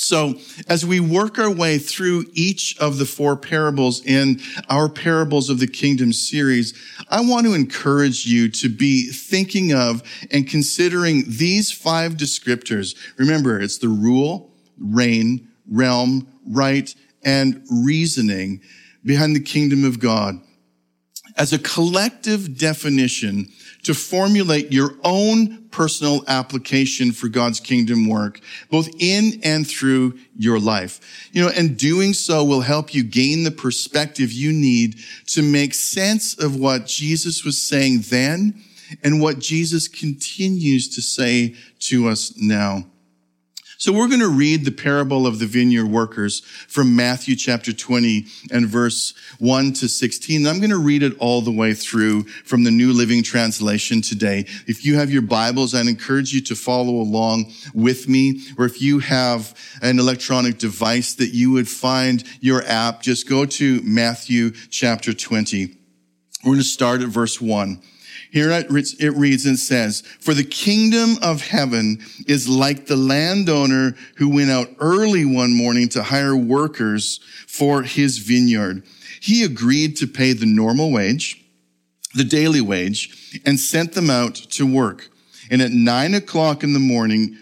So 0.00 0.36
as 0.66 0.86
we 0.86 0.98
work 0.98 1.38
our 1.38 1.50
way 1.50 1.76
through 1.76 2.24
each 2.32 2.74
of 2.78 2.96
the 2.96 3.04
four 3.04 3.36
parables 3.36 4.02
in 4.02 4.40
our 4.70 4.88
parables 4.88 5.50
of 5.50 5.60
the 5.60 5.66
kingdom 5.66 6.14
series, 6.14 6.72
I 7.10 7.20
want 7.20 7.44
to 7.44 7.52
encourage 7.52 8.24
you 8.24 8.48
to 8.48 8.70
be 8.70 9.10
thinking 9.10 9.74
of 9.74 10.02
and 10.30 10.48
considering 10.48 11.24
these 11.26 11.70
five 11.70 12.14
descriptors. 12.14 12.96
Remember, 13.18 13.60
it's 13.60 13.76
the 13.76 13.88
rule, 13.88 14.54
reign, 14.78 15.46
realm, 15.70 16.26
right, 16.48 16.94
and 17.22 17.62
reasoning 17.70 18.62
behind 19.04 19.36
the 19.36 19.40
kingdom 19.40 19.84
of 19.84 20.00
God 20.00 20.40
as 21.36 21.52
a 21.52 21.58
collective 21.58 22.56
definition 22.56 23.52
to 23.82 23.94
formulate 23.94 24.72
your 24.72 24.94
own 25.04 25.68
personal 25.70 26.24
application 26.28 27.12
for 27.12 27.28
God's 27.28 27.60
kingdom 27.60 28.08
work, 28.08 28.40
both 28.70 28.88
in 28.98 29.40
and 29.42 29.66
through 29.66 30.18
your 30.36 30.58
life. 30.58 31.28
You 31.32 31.42
know, 31.42 31.50
and 31.56 31.78
doing 31.78 32.12
so 32.12 32.44
will 32.44 32.60
help 32.60 32.94
you 32.94 33.02
gain 33.02 33.44
the 33.44 33.50
perspective 33.50 34.32
you 34.32 34.52
need 34.52 34.98
to 35.28 35.42
make 35.42 35.74
sense 35.74 36.38
of 36.38 36.56
what 36.56 36.86
Jesus 36.86 37.44
was 37.44 37.60
saying 37.60 38.00
then 38.08 38.62
and 39.02 39.20
what 39.20 39.38
Jesus 39.38 39.88
continues 39.88 40.88
to 40.96 41.02
say 41.02 41.54
to 41.80 42.08
us 42.08 42.36
now. 42.36 42.84
So 43.80 43.94
we're 43.94 44.08
going 44.08 44.20
to 44.20 44.28
read 44.28 44.66
the 44.66 44.72
parable 44.72 45.26
of 45.26 45.38
the 45.38 45.46
vineyard 45.46 45.86
workers 45.86 46.40
from 46.40 46.94
Matthew 46.94 47.34
chapter 47.34 47.72
20 47.72 48.26
and 48.52 48.66
verse 48.66 49.14
1 49.38 49.72
to 49.72 49.88
16. 49.88 50.46
I'm 50.46 50.58
going 50.58 50.68
to 50.68 50.76
read 50.76 51.02
it 51.02 51.16
all 51.18 51.40
the 51.40 51.50
way 51.50 51.72
through 51.72 52.24
from 52.44 52.64
the 52.64 52.70
New 52.70 52.92
Living 52.92 53.22
Translation 53.22 54.02
today. 54.02 54.44
If 54.66 54.84
you 54.84 54.96
have 54.96 55.10
your 55.10 55.22
Bibles, 55.22 55.74
I'd 55.74 55.86
encourage 55.86 56.34
you 56.34 56.42
to 56.42 56.54
follow 56.54 56.96
along 56.96 57.54
with 57.72 58.06
me. 58.06 58.42
Or 58.58 58.66
if 58.66 58.82
you 58.82 58.98
have 58.98 59.58
an 59.80 59.98
electronic 59.98 60.58
device 60.58 61.14
that 61.14 61.32
you 61.32 61.50
would 61.52 61.66
find 61.66 62.22
your 62.42 62.62
app, 62.64 63.00
just 63.00 63.26
go 63.26 63.46
to 63.46 63.80
Matthew 63.80 64.50
chapter 64.68 65.14
20. 65.14 65.74
We're 66.44 66.50
going 66.50 66.58
to 66.58 66.64
start 66.64 67.00
at 67.00 67.08
verse 67.08 67.40
1. 67.40 67.80
Here 68.32 68.50
it 68.50 68.70
reads 69.16 69.46
and 69.46 69.58
says, 69.58 70.02
For 70.20 70.34
the 70.34 70.44
kingdom 70.44 71.16
of 71.20 71.42
heaven 71.42 72.00
is 72.26 72.48
like 72.48 72.86
the 72.86 72.96
landowner 72.96 73.96
who 74.16 74.28
went 74.28 74.50
out 74.50 74.68
early 74.78 75.24
one 75.24 75.52
morning 75.52 75.88
to 75.90 76.02
hire 76.04 76.36
workers 76.36 77.18
for 77.48 77.82
his 77.82 78.18
vineyard. 78.18 78.84
He 79.20 79.42
agreed 79.42 79.96
to 79.96 80.06
pay 80.06 80.32
the 80.32 80.46
normal 80.46 80.92
wage, 80.92 81.44
the 82.14 82.24
daily 82.24 82.60
wage, 82.60 83.40
and 83.44 83.58
sent 83.58 83.92
them 83.92 84.10
out 84.10 84.34
to 84.34 84.64
work. 84.64 85.10
And 85.50 85.60
at 85.60 85.72
nine 85.72 86.14
o'clock 86.14 86.62
in 86.62 86.72
the 86.72 86.78
morning, 86.78 87.36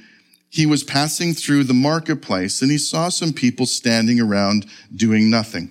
he 0.49 0.65
was 0.65 0.83
passing 0.83 1.35
through 1.35 1.65
the 1.65 1.75
marketplace 1.75 2.63
and 2.63 2.71
he 2.71 2.79
saw 2.79 3.11
some 3.11 3.35
people 3.35 3.67
standing 3.67 4.19
around 4.19 4.65
doing 4.95 5.29
nothing. 5.29 5.71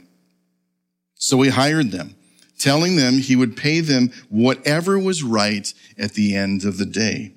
So 1.15 1.41
he 1.41 1.49
hired 1.49 1.89
them 1.89 2.16
telling 2.57 2.95
them 2.95 3.19
he 3.19 3.35
would 3.35 3.55
pay 3.55 3.79
them 3.79 4.11
whatever 4.29 4.97
was 4.97 5.23
right 5.23 5.73
at 5.97 6.13
the 6.13 6.35
end 6.35 6.63
of 6.65 6.77
the 6.77 6.85
day. 6.85 7.33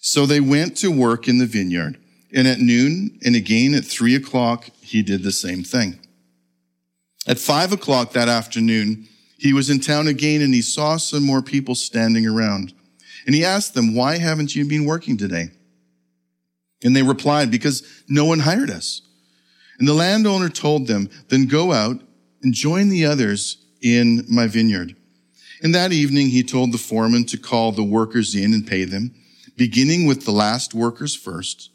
So 0.00 0.26
they 0.26 0.40
went 0.40 0.76
to 0.78 0.90
work 0.90 1.28
in 1.28 1.38
the 1.38 1.46
vineyard, 1.46 1.98
and 2.32 2.46
at 2.46 2.58
noon 2.58 3.18
and 3.24 3.34
again 3.34 3.74
at 3.74 3.84
three 3.84 4.14
o'clock, 4.14 4.68
he 4.80 5.02
did 5.02 5.22
the 5.22 5.32
same 5.32 5.64
thing. 5.64 5.98
At 7.26 7.38
five 7.38 7.72
o'clock 7.72 8.12
that 8.12 8.28
afternoon, 8.28 9.08
he 9.38 9.52
was 9.52 9.70
in 9.70 9.80
town 9.80 10.06
again 10.06 10.42
and 10.42 10.52
he 10.52 10.62
saw 10.62 10.96
some 10.96 11.22
more 11.22 11.42
people 11.42 11.74
standing 11.74 12.26
around. 12.26 12.74
And 13.26 13.34
he 13.34 13.44
asked 13.44 13.72
them, 13.72 13.94
why 13.94 14.18
haven't 14.18 14.54
you 14.54 14.66
been 14.66 14.84
working 14.84 15.16
today? 15.16 15.48
And 16.82 16.94
they 16.94 17.02
replied, 17.02 17.50
because 17.50 17.82
no 18.08 18.26
one 18.26 18.40
hired 18.40 18.70
us. 18.70 19.00
And 19.78 19.88
the 19.88 19.94
landowner 19.94 20.50
told 20.50 20.86
them, 20.86 21.08
then 21.28 21.46
go 21.46 21.72
out 21.72 22.00
and 22.42 22.52
join 22.52 22.90
the 22.90 23.06
others 23.06 23.63
in 23.84 24.24
my 24.28 24.46
vineyard. 24.46 24.96
And 25.62 25.74
that 25.74 25.92
evening 25.92 26.30
he 26.30 26.42
told 26.42 26.72
the 26.72 26.78
foreman 26.78 27.26
to 27.26 27.38
call 27.38 27.70
the 27.70 27.84
workers 27.84 28.34
in 28.34 28.54
and 28.54 28.66
pay 28.66 28.84
them, 28.84 29.14
beginning 29.56 30.06
with 30.06 30.24
the 30.24 30.32
last 30.32 30.74
workers 30.74 31.14
first. 31.14 31.70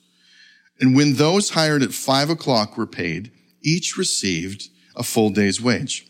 And 0.82 0.96
when 0.96 1.16
those 1.16 1.52
hired 1.52 1.84
at 1.84 1.94
five 1.94 2.30
o'clock 2.30 2.78
were 2.78 2.88
paid, 2.88 3.32
each 3.62 3.96
received 3.96 4.70
a 4.96 5.04
full 5.04 5.30
day's 5.30 5.62
wage. 5.62 6.08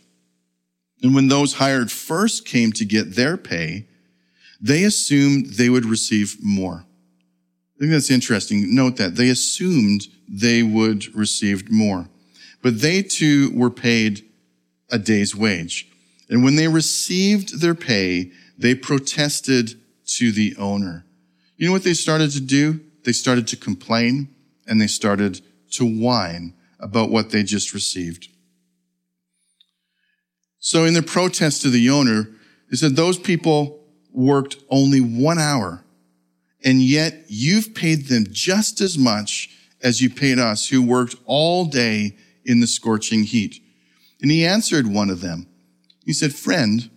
And 1.03 1.13
when 1.13 1.27
those 1.27 1.53
hired 1.53 1.91
first 1.91 2.45
came 2.45 2.71
to 2.73 2.85
get 2.85 3.15
their 3.15 3.37
pay, 3.37 3.87
they 4.61 4.83
assumed 4.83 5.53
they 5.53 5.69
would 5.69 5.85
receive 5.85 6.37
more. 6.41 6.85
I 7.75 7.79
think 7.79 7.91
that's 7.91 8.11
interesting. 8.11 8.73
Note 8.73 8.97
that 8.97 9.15
they 9.15 9.29
assumed 9.29 10.07
they 10.27 10.63
would 10.63 11.13
receive 11.15 11.71
more, 11.71 12.09
but 12.61 12.81
they 12.81 13.01
too 13.01 13.51
were 13.53 13.69
paid 13.69 14.25
a 14.91 14.99
day's 14.99 15.35
wage. 15.35 15.88
And 16.29 16.43
when 16.43 16.55
they 16.55 16.67
received 16.67 17.59
their 17.59 17.75
pay, 17.75 18.31
they 18.57 18.75
protested 18.75 19.79
to 20.05 20.31
the 20.31 20.55
owner. 20.57 21.05
You 21.57 21.67
know 21.67 21.73
what 21.73 21.83
they 21.83 21.93
started 21.93 22.31
to 22.31 22.41
do? 22.41 22.79
They 23.03 23.11
started 23.11 23.47
to 23.47 23.57
complain 23.57 24.33
and 24.67 24.79
they 24.79 24.87
started 24.87 25.41
to 25.71 25.85
whine 25.85 26.53
about 26.79 27.09
what 27.09 27.31
they 27.31 27.43
just 27.43 27.73
received. 27.73 28.27
So 30.59 30.85
in 30.85 30.93
their 30.93 31.01
protest 31.01 31.61
to 31.63 31.69
the 31.69 31.89
owner, 31.89 32.29
they 32.69 32.77
said, 32.77 32.95
those 32.95 33.17
people 33.17 33.83
worked 34.11 34.57
only 34.69 34.99
one 34.99 35.39
hour 35.39 35.83
and 36.63 36.81
yet 36.81 37.25
you've 37.27 37.73
paid 37.73 38.07
them 38.07 38.25
just 38.31 38.81
as 38.81 38.97
much 38.97 39.49
as 39.81 40.01
you 40.01 40.09
paid 40.09 40.39
us 40.39 40.67
who 40.67 40.81
worked 40.81 41.15
all 41.25 41.65
day 41.65 42.17
in 42.43 42.59
the 42.59 42.67
scorching 42.67 43.23
heat. 43.23 43.61
And 44.21 44.29
he 44.29 44.45
answered 44.45 44.87
one 44.87 45.09
of 45.09 45.21
them, 45.21 45.47
he 46.09 46.13
said, 46.13 46.33
friend, 46.33 46.89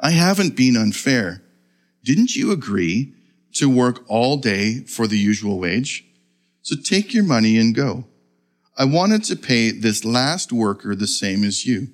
I 0.00 0.10
haven't 0.10 0.56
been 0.56 0.76
unfair. 0.76 1.44
Didn't 2.02 2.34
you 2.34 2.50
agree 2.50 3.14
to 3.54 3.70
work 3.70 4.04
all 4.08 4.38
day 4.38 4.80
for 4.80 5.06
the 5.06 5.16
usual 5.16 5.60
wage? 5.60 6.04
So 6.62 6.74
take 6.74 7.14
your 7.14 7.22
money 7.22 7.56
and 7.56 7.76
go. 7.76 8.06
I 8.76 8.86
wanted 8.86 9.22
to 9.26 9.36
pay 9.36 9.70
this 9.70 10.04
last 10.04 10.50
worker 10.50 10.96
the 10.96 11.06
same 11.06 11.44
as 11.44 11.64
you. 11.64 11.86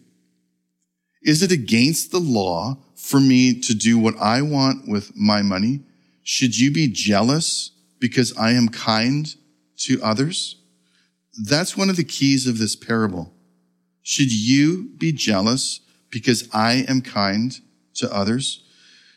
Is 1.21 1.43
it 1.43 1.53
against 1.53 2.11
the 2.11 2.21
law 2.21 2.79
for 2.97 3.21
me 3.21 3.61
to 3.61 3.75
do 3.75 3.99
what 3.99 4.19
I 4.19 4.41
want 4.41 4.89
with 4.89 5.15
my 5.15 5.43
money? 5.43 5.81
Should 6.23 6.59
you 6.59 6.73
be 6.73 6.89
jealous 6.89 7.71
because 8.01 8.35
I 8.39 8.53
am 8.53 8.71
kind 8.71 9.27
to 9.81 10.03
others? 10.03 10.57
That's 11.47 11.77
one 11.77 11.91
of 11.91 11.97
the 11.97 12.03
keys 12.03 12.47
of 12.47 12.57
this 12.57 12.77
parable. 12.77 13.35
Should 14.03 14.33
you 14.33 14.91
be 14.97 15.13
jealous 15.13 15.81
because 16.13 16.49
I 16.53 16.85
am 16.89 17.01
kind 17.01 17.59
to 17.95 18.15
others? 18.15 18.63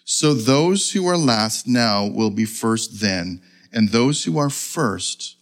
So 0.06 0.34
those 0.34 0.92
who 0.92 1.08
are 1.08 1.18
last 1.18 1.68
now 1.68 2.08
will 2.08 2.32
be 2.32 2.46
first 2.46 3.02
then, 3.02 3.42
and 3.72 3.90
those 3.90 4.24
who 4.24 4.40
are 4.40 4.50
first 4.50 5.36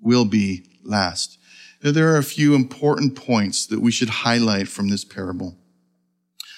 will 0.00 0.24
be 0.24 0.66
last. 0.84 1.38
Now, 1.82 1.92
there 1.92 2.12
are 2.12 2.18
a 2.18 2.24
few 2.24 2.54
important 2.54 3.16
points 3.16 3.66
that 3.66 3.80
we 3.80 3.90
should 3.90 4.08
highlight 4.08 4.68
from 4.68 4.88
this 4.88 5.04
parable. 5.04 5.56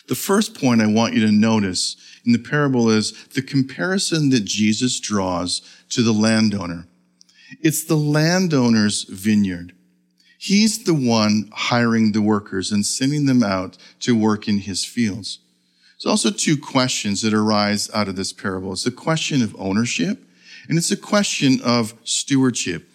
The 0.08 0.14
first 0.14 0.58
point 0.58 0.80
I 0.80 0.86
want 0.86 1.14
you 1.14 1.20
to 1.26 1.32
notice 1.32 1.96
in 2.24 2.32
the 2.32 2.38
parable 2.38 2.90
is 2.90 3.12
the 3.28 3.42
comparison 3.42 4.30
that 4.30 4.44
Jesus 4.44 4.98
draws 4.98 5.62
to 5.90 6.02
the 6.02 6.12
landowner. 6.12 6.88
It's 7.60 7.84
the 7.84 7.96
landowner's 7.96 9.04
vineyard. 9.04 9.74
He's 10.42 10.84
the 10.84 10.94
one 10.94 11.50
hiring 11.52 12.12
the 12.12 12.22
workers 12.22 12.72
and 12.72 12.86
sending 12.86 13.26
them 13.26 13.42
out 13.42 13.76
to 13.98 14.16
work 14.16 14.48
in 14.48 14.60
his 14.60 14.86
fields. 14.86 15.38
There's 15.92 16.10
also 16.10 16.30
two 16.30 16.56
questions 16.56 17.20
that 17.20 17.34
arise 17.34 17.90
out 17.92 18.08
of 18.08 18.16
this 18.16 18.32
parable. 18.32 18.72
It's 18.72 18.86
a 18.86 18.90
question 18.90 19.42
of 19.42 19.54
ownership 19.58 20.24
and 20.66 20.78
it's 20.78 20.90
a 20.90 20.96
question 20.96 21.60
of 21.62 21.92
stewardship. 22.04 22.88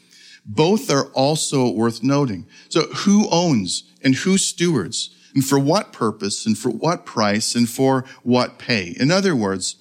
Both 0.44 0.90
are 0.90 1.06
also 1.10 1.70
worth 1.70 2.02
noting. 2.02 2.48
So 2.68 2.88
who 2.88 3.30
owns 3.30 3.84
and 4.04 4.16
who 4.16 4.40
stewards 4.40 5.12
and 5.36 5.46
for 5.46 5.60
what 5.60 5.94
purpose 5.94 6.48
and 6.48 6.58
for 6.58 6.72
what 6.72 7.06
price 7.06 7.54
and 7.54 7.70
for 7.70 8.06
what 8.24 8.58
pay? 8.58 8.96
In 9.00 9.12
other 9.12 9.36
words, 9.36 9.76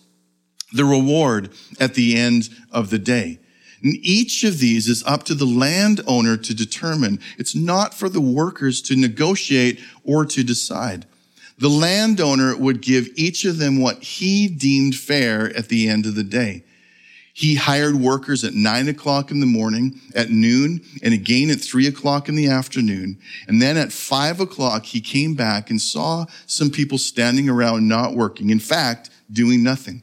the 0.74 0.84
reward 0.84 1.48
at 1.80 1.94
the 1.94 2.18
end 2.18 2.50
of 2.70 2.90
the 2.90 2.98
day. 2.98 3.38
And 3.84 3.96
each 4.00 4.42
of 4.44 4.58
these 4.58 4.88
is 4.88 5.04
up 5.04 5.24
to 5.24 5.34
the 5.34 5.44
landowner 5.44 6.38
to 6.38 6.54
determine. 6.54 7.20
It's 7.38 7.54
not 7.54 7.92
for 7.92 8.08
the 8.08 8.20
workers 8.20 8.80
to 8.82 8.96
negotiate 8.96 9.78
or 10.02 10.24
to 10.24 10.42
decide. 10.42 11.04
The 11.58 11.68
landowner 11.68 12.56
would 12.56 12.80
give 12.80 13.08
each 13.14 13.44
of 13.44 13.58
them 13.58 13.80
what 13.80 14.02
he 14.02 14.48
deemed 14.48 14.96
fair 14.96 15.56
at 15.56 15.68
the 15.68 15.88
end 15.88 16.06
of 16.06 16.14
the 16.14 16.24
day. 16.24 16.64
He 17.34 17.56
hired 17.56 17.96
workers 17.96 18.44
at 18.44 18.54
nine 18.54 18.88
o'clock 18.88 19.30
in 19.30 19.40
the 19.40 19.46
morning, 19.46 20.00
at 20.14 20.30
noon, 20.30 20.80
and 21.02 21.12
again 21.12 21.50
at 21.50 21.60
three 21.60 21.86
o'clock 21.86 22.28
in 22.28 22.36
the 22.36 22.48
afternoon. 22.48 23.18
And 23.48 23.60
then 23.60 23.76
at 23.76 23.92
five 23.92 24.40
o'clock, 24.40 24.86
he 24.86 25.00
came 25.00 25.34
back 25.34 25.68
and 25.68 25.80
saw 25.80 26.26
some 26.46 26.70
people 26.70 26.96
standing 26.96 27.48
around 27.48 27.88
not 27.88 28.14
working. 28.14 28.50
In 28.50 28.60
fact, 28.60 29.10
doing 29.30 29.62
nothing. 29.64 30.02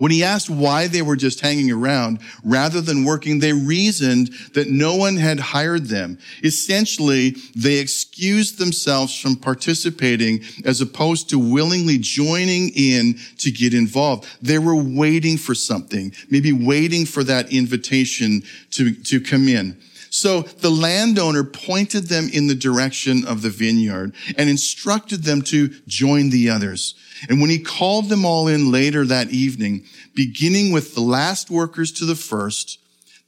When 0.00 0.10
he 0.10 0.24
asked 0.24 0.48
why 0.48 0.86
they 0.86 1.02
were 1.02 1.14
just 1.14 1.40
hanging 1.40 1.70
around 1.70 2.20
rather 2.42 2.80
than 2.80 3.04
working, 3.04 3.38
they 3.38 3.52
reasoned 3.52 4.30
that 4.54 4.70
no 4.70 4.96
one 4.96 5.18
had 5.18 5.38
hired 5.38 5.88
them. 5.88 6.18
Essentially, 6.42 7.36
they 7.54 7.76
excused 7.76 8.56
themselves 8.56 9.14
from 9.14 9.36
participating 9.36 10.40
as 10.64 10.80
opposed 10.80 11.28
to 11.28 11.38
willingly 11.38 11.98
joining 11.98 12.70
in 12.70 13.18
to 13.40 13.50
get 13.50 13.74
involved. 13.74 14.26
They 14.40 14.58
were 14.58 14.74
waiting 14.74 15.36
for 15.36 15.54
something, 15.54 16.14
maybe 16.30 16.50
waiting 16.50 17.04
for 17.04 17.22
that 17.24 17.52
invitation 17.52 18.42
to, 18.70 18.94
to 18.94 19.20
come 19.20 19.48
in. 19.48 19.76
So 20.10 20.42
the 20.42 20.70
landowner 20.70 21.44
pointed 21.44 22.08
them 22.08 22.28
in 22.32 22.48
the 22.48 22.54
direction 22.54 23.24
of 23.24 23.42
the 23.42 23.48
vineyard 23.48 24.12
and 24.36 24.50
instructed 24.50 25.22
them 25.22 25.40
to 25.42 25.68
join 25.86 26.30
the 26.30 26.50
others. 26.50 26.94
And 27.28 27.40
when 27.40 27.48
he 27.48 27.60
called 27.60 28.08
them 28.08 28.24
all 28.24 28.48
in 28.48 28.72
later 28.72 29.06
that 29.06 29.30
evening, 29.30 29.84
beginning 30.14 30.72
with 30.72 30.94
the 30.94 31.00
last 31.00 31.48
workers 31.48 31.92
to 31.92 32.04
the 32.04 32.16
first, 32.16 32.80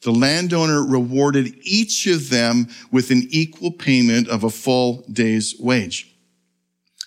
the 0.02 0.10
landowner 0.10 0.84
rewarded 0.84 1.54
each 1.62 2.08
of 2.08 2.30
them 2.30 2.66
with 2.90 3.12
an 3.12 3.28
equal 3.30 3.70
payment 3.70 4.28
of 4.28 4.42
a 4.42 4.50
full 4.50 5.04
day's 5.10 5.54
wage. 5.60 6.12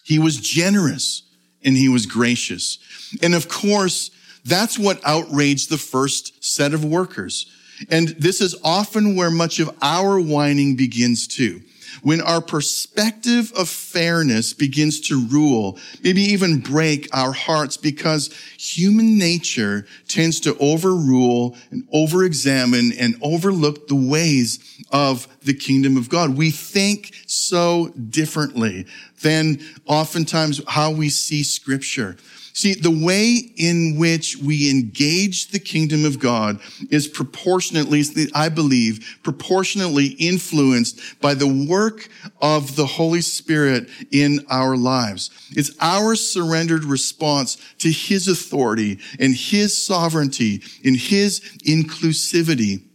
He 0.06 0.20
was 0.20 0.38
generous 0.38 1.24
and 1.64 1.76
he 1.76 1.90
was 1.90 2.06
gracious. 2.06 2.78
And 3.22 3.36
of 3.36 3.50
course, 3.50 4.12
that's 4.46 4.80
what 4.80 5.02
outraged 5.04 5.70
the 5.70 5.78
first 5.78 6.44
set 6.44 6.74
of 6.74 6.86
workers. 6.86 7.48
And 7.90 8.10
this 8.10 8.42
is 8.42 8.56
often 8.64 9.16
where 9.16 9.32
much 9.32 9.60
of 9.60 9.76
our 9.82 10.20
whining 10.20 10.76
begins 10.76 11.28
too 11.28 11.62
when 12.06 12.22
our 12.22 12.40
perspective 12.40 13.52
of 13.58 13.68
fairness 13.68 14.54
begins 14.54 15.02
to 15.02 15.26
rule, 15.26 15.80
maybe 16.04 16.22
even 16.22 16.60
break 16.60 17.10
our 17.12 17.32
hearts 17.32 17.78
because 17.78 18.32
human 18.60 19.18
nature 19.18 19.88
tends 20.08 20.40
to 20.40 20.56
overrule 20.60 21.58
and 21.72 21.90
overexamine 21.90 22.96
and 23.00 23.16
overlook 23.24 23.88
the 23.88 23.96
ways 23.96 24.60
of 24.92 25.28
the 25.42 25.54
kingdom 25.56 25.98
of 25.98 26.08
God. 26.08 26.38
We 26.38 26.52
think 26.52 27.12
so 27.26 27.88
differently 28.10 28.86
than 29.24 29.60
oftentimes 29.88 30.62
how 30.68 30.92
we 30.92 31.10
see 31.10 31.42
scripture. 31.42 32.18
See, 32.56 32.74
the 32.74 32.90
way 32.90 33.52
in 33.58 33.98
which 33.98 34.38
we 34.38 34.70
engage 34.70 35.50
the 35.50 35.60
kingdom 35.60 36.06
of 36.06 36.20
God 36.20 36.62
is 36.90 37.06
proportionately, 37.06 38.02
I 38.34 38.48
believe, 38.48 39.20
proportionately 39.24 40.16
influenced 40.20 41.20
by 41.20 41.34
the 41.34 41.68
work 41.70 42.08
of 42.42 42.78
the 42.78 42.86
Holy 42.86 43.20
Spirit 43.20 43.90
in 44.10 44.46
our 44.50 44.78
lives. 44.78 45.32
It's 45.52 45.76
our 45.82 46.16
surrendered 46.16 46.86
response 46.86 47.58
to 47.80 47.92
his 47.92 48.30
authority 48.30 49.00
and 49.20 49.36
his 49.36 49.86
sovereignty, 49.86 50.64
in 50.82 50.96
his 50.96 51.42
inclusivity, 51.68 52.86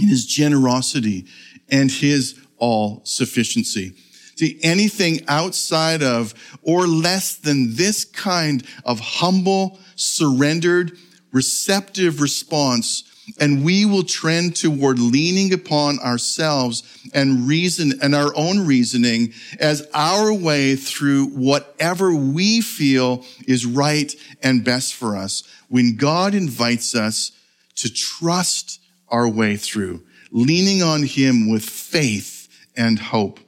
in 0.00 0.08
his 0.08 0.26
generosity, 0.26 1.26
and 1.70 1.92
his 1.92 2.40
all 2.58 3.02
sufficiency. 3.04 3.94
See, 4.40 4.58
anything 4.62 5.20
outside 5.28 6.02
of 6.02 6.32
or 6.62 6.86
less 6.86 7.34
than 7.36 7.76
this 7.76 8.06
kind 8.06 8.64
of 8.86 8.98
humble, 8.98 9.78
surrendered, 9.96 10.96
receptive 11.30 12.22
response, 12.22 13.04
and 13.38 13.62
we 13.62 13.84
will 13.84 14.02
trend 14.02 14.56
toward 14.56 14.98
leaning 14.98 15.52
upon 15.52 15.98
ourselves 15.98 16.82
and 17.12 17.46
reason 17.46 17.98
and 18.00 18.14
our 18.14 18.34
own 18.34 18.66
reasoning 18.66 19.34
as 19.58 19.86
our 19.92 20.32
way 20.32 20.74
through 20.74 21.26
whatever 21.26 22.14
we 22.14 22.62
feel 22.62 23.22
is 23.46 23.66
right 23.66 24.14
and 24.42 24.64
best 24.64 24.94
for 24.94 25.18
us. 25.18 25.42
When 25.68 25.96
God 25.96 26.34
invites 26.34 26.94
us 26.94 27.32
to 27.74 27.92
trust 27.92 28.80
our 29.10 29.28
way 29.28 29.58
through, 29.58 30.02
leaning 30.30 30.82
on 30.82 31.02
Him 31.02 31.50
with 31.50 31.62
faith 31.62 32.48
and 32.74 32.98
hope. 32.98 33.38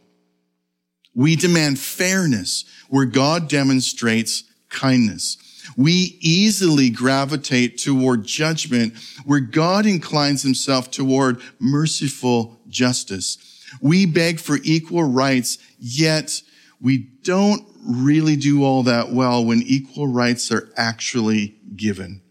We 1.15 1.37
demand 1.37 1.79
fairness 1.79 2.65
where 2.89 3.05
God 3.05 3.49
demonstrates 3.49 4.45
kindness. 4.69 5.37
We 5.77 6.19
easily 6.21 6.91
gravitate 6.91 7.79
toward 7.79 8.25
judgment 8.25 8.95
where 9.25 9.41
God 9.41 9.87
inclines 9.87 10.43
himself 10.43 10.91
toward 10.91 11.41
merciful 11.59 12.61
justice. 12.69 13.39
We 13.81 14.07
beg 14.07 14.41
for 14.41 14.59
equal 14.63 15.05
rights, 15.05 15.59
yet 15.79 16.43
we 16.81 16.99
don't 17.23 17.63
really 17.87 18.37
do 18.37 18.65
all 18.65 18.83
that 18.85 19.13
well 19.13 19.45
when 19.45 19.63
equal 19.63 20.09
rights 20.09 20.51
are 20.51 20.71
actually 20.77 21.57
given. 21.75 22.23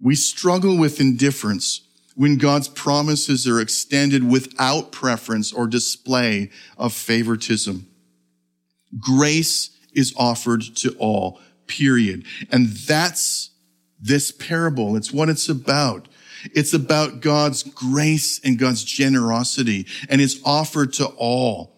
We 0.00 0.14
struggle 0.14 0.76
with 0.76 1.00
indifference 1.00 1.83
when 2.14 2.38
God's 2.38 2.68
promises 2.68 3.46
are 3.46 3.60
extended 3.60 4.28
without 4.28 4.92
preference 4.92 5.52
or 5.52 5.66
display 5.66 6.50
of 6.78 6.92
favoritism. 6.92 7.86
Grace 8.98 9.70
is 9.92 10.14
offered 10.16 10.62
to 10.76 10.94
all, 10.98 11.40
period. 11.66 12.24
And 12.50 12.68
that's 12.68 13.50
this 14.00 14.30
parable. 14.30 14.96
It's 14.96 15.12
what 15.12 15.28
it's 15.28 15.48
about. 15.48 16.08
It's 16.54 16.74
about 16.74 17.20
God's 17.20 17.62
grace 17.62 18.38
and 18.44 18.58
God's 18.58 18.84
generosity, 18.84 19.86
and 20.08 20.20
it's 20.20 20.38
offered 20.44 20.92
to 20.94 21.06
all. 21.06 21.74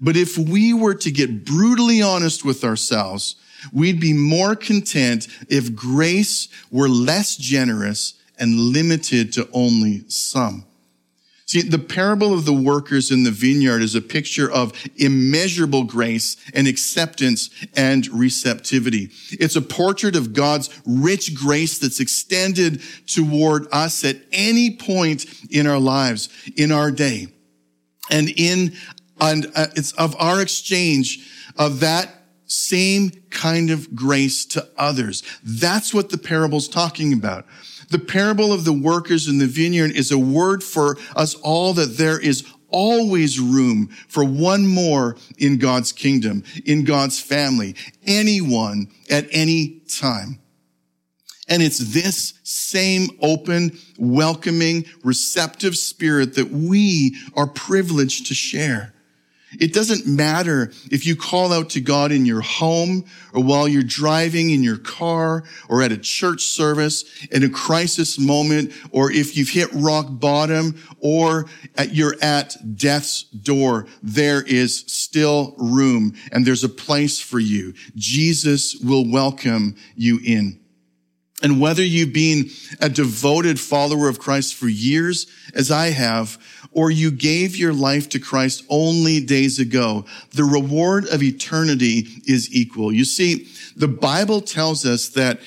But 0.00 0.16
if 0.16 0.38
we 0.38 0.72
were 0.72 0.94
to 0.94 1.10
get 1.10 1.44
brutally 1.44 2.02
honest 2.02 2.44
with 2.44 2.64
ourselves, 2.64 3.36
we'd 3.72 4.00
be 4.00 4.12
more 4.12 4.56
content 4.56 5.28
if 5.48 5.74
grace 5.74 6.48
were 6.70 6.88
less 6.88 7.36
generous 7.36 8.14
and 8.38 8.58
limited 8.58 9.32
to 9.34 9.48
only 9.52 10.04
some. 10.08 10.64
See, 11.46 11.62
the 11.62 11.78
parable 11.78 12.34
of 12.34 12.44
the 12.44 12.52
workers 12.52 13.12
in 13.12 13.22
the 13.22 13.30
vineyard 13.30 13.80
is 13.80 13.94
a 13.94 14.00
picture 14.00 14.50
of 14.50 14.72
immeasurable 14.96 15.84
grace 15.84 16.36
and 16.52 16.66
acceptance 16.66 17.50
and 17.76 18.04
receptivity. 18.08 19.10
It's 19.30 19.54
a 19.54 19.62
portrait 19.62 20.16
of 20.16 20.32
God's 20.32 20.70
rich 20.84 21.36
grace 21.36 21.78
that's 21.78 22.00
extended 22.00 22.82
toward 23.06 23.68
us 23.70 24.04
at 24.04 24.16
any 24.32 24.76
point 24.76 25.26
in 25.48 25.68
our 25.68 25.78
lives, 25.78 26.28
in 26.56 26.72
our 26.72 26.90
day. 26.90 27.28
And 28.10 28.28
in, 28.28 28.72
and 29.20 29.46
uh, 29.54 29.66
it's 29.76 29.92
of 29.92 30.16
our 30.18 30.42
exchange 30.42 31.30
of 31.56 31.78
that 31.78 32.12
same 32.46 33.10
kind 33.30 33.70
of 33.70 33.94
grace 33.94 34.44
to 34.46 34.68
others. 34.76 35.22
That's 35.44 35.94
what 35.94 36.10
the 36.10 36.18
parable's 36.18 36.68
talking 36.68 37.12
about. 37.12 37.46
The 37.90 37.98
parable 37.98 38.52
of 38.52 38.64
the 38.64 38.72
workers 38.72 39.28
in 39.28 39.38
the 39.38 39.46
vineyard 39.46 39.92
is 39.92 40.10
a 40.10 40.18
word 40.18 40.62
for 40.62 40.96
us 41.14 41.34
all 41.34 41.72
that 41.74 41.96
there 41.96 42.18
is 42.18 42.44
always 42.68 43.38
room 43.38 43.88
for 44.08 44.24
one 44.24 44.66
more 44.66 45.16
in 45.38 45.58
God's 45.58 45.92
kingdom, 45.92 46.42
in 46.64 46.84
God's 46.84 47.20
family, 47.20 47.76
anyone 48.06 48.88
at 49.08 49.26
any 49.30 49.82
time. 49.88 50.40
And 51.48 51.62
it's 51.62 51.78
this 51.78 52.34
same 52.42 53.08
open, 53.22 53.78
welcoming, 53.98 54.84
receptive 55.04 55.76
spirit 55.76 56.34
that 56.34 56.50
we 56.50 57.16
are 57.34 57.46
privileged 57.46 58.26
to 58.26 58.34
share. 58.34 58.92
It 59.60 59.72
doesn't 59.72 60.06
matter 60.06 60.72
if 60.90 61.06
you 61.06 61.16
call 61.16 61.52
out 61.52 61.70
to 61.70 61.80
God 61.80 62.12
in 62.12 62.26
your 62.26 62.40
home 62.40 63.04
or 63.32 63.42
while 63.42 63.68
you're 63.68 63.82
driving 63.82 64.50
in 64.50 64.62
your 64.62 64.78
car 64.78 65.44
or 65.68 65.82
at 65.82 65.92
a 65.92 65.98
church 65.98 66.42
service 66.42 67.04
in 67.30 67.44
a 67.44 67.48
crisis 67.48 68.18
moment 68.18 68.72
or 68.90 69.10
if 69.10 69.36
you've 69.36 69.50
hit 69.50 69.68
rock 69.72 70.06
bottom 70.10 70.80
or 71.00 71.46
at, 71.76 71.94
you're 71.94 72.16
at 72.22 72.56
death's 72.76 73.24
door. 73.24 73.86
There 74.02 74.42
is 74.42 74.84
still 74.86 75.54
room 75.58 76.14
and 76.32 76.46
there's 76.46 76.64
a 76.64 76.68
place 76.68 77.20
for 77.20 77.38
you. 77.38 77.74
Jesus 77.94 78.76
will 78.76 79.10
welcome 79.10 79.76
you 79.94 80.20
in. 80.24 80.60
And 81.42 81.60
whether 81.60 81.82
you've 81.82 82.14
been 82.14 82.48
a 82.80 82.88
devoted 82.88 83.60
follower 83.60 84.08
of 84.08 84.18
Christ 84.18 84.54
for 84.54 84.68
years, 84.68 85.26
as 85.54 85.70
I 85.70 85.90
have, 85.90 86.38
or 86.76 86.90
you 86.90 87.10
gave 87.10 87.56
your 87.56 87.72
life 87.72 88.06
to 88.10 88.18
Christ 88.18 88.62
only 88.68 89.18
days 89.18 89.58
ago, 89.58 90.04
the 90.34 90.44
reward 90.44 91.06
of 91.06 91.22
eternity 91.22 92.06
is 92.26 92.54
equal. 92.54 92.92
You 92.92 93.06
see, 93.06 93.48
the 93.74 93.88
Bible 93.88 94.42
tells 94.42 94.84
us 94.84 95.08
that 95.08 95.40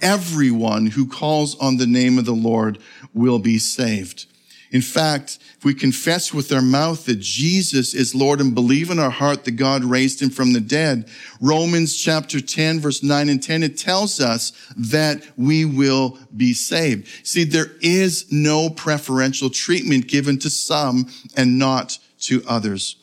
everyone 0.00 0.86
who 0.86 1.06
calls 1.06 1.56
on 1.60 1.76
the 1.76 1.86
name 1.86 2.18
of 2.18 2.24
the 2.24 2.32
Lord 2.32 2.80
will 3.14 3.38
be 3.38 3.58
saved. 3.58 4.26
In 4.72 4.80
fact, 4.80 5.38
if 5.58 5.66
we 5.66 5.74
confess 5.74 6.32
with 6.32 6.50
our 6.50 6.62
mouth 6.62 7.04
that 7.04 7.20
Jesus 7.20 7.92
is 7.92 8.14
Lord 8.14 8.40
and 8.40 8.54
believe 8.54 8.90
in 8.90 8.98
our 8.98 9.10
heart 9.10 9.44
that 9.44 9.52
God 9.52 9.84
raised 9.84 10.22
him 10.22 10.30
from 10.30 10.54
the 10.54 10.60
dead, 10.60 11.10
Romans 11.42 11.94
chapter 11.94 12.40
10 12.40 12.80
verse 12.80 13.02
9 13.02 13.28
and 13.28 13.42
10, 13.42 13.62
it 13.62 13.76
tells 13.76 14.18
us 14.18 14.52
that 14.74 15.22
we 15.36 15.66
will 15.66 16.18
be 16.34 16.54
saved. 16.54 17.06
See, 17.22 17.44
there 17.44 17.72
is 17.82 18.32
no 18.32 18.70
preferential 18.70 19.50
treatment 19.50 20.08
given 20.08 20.38
to 20.38 20.48
some 20.48 21.06
and 21.36 21.58
not 21.58 21.98
to 22.20 22.42
others. 22.48 22.96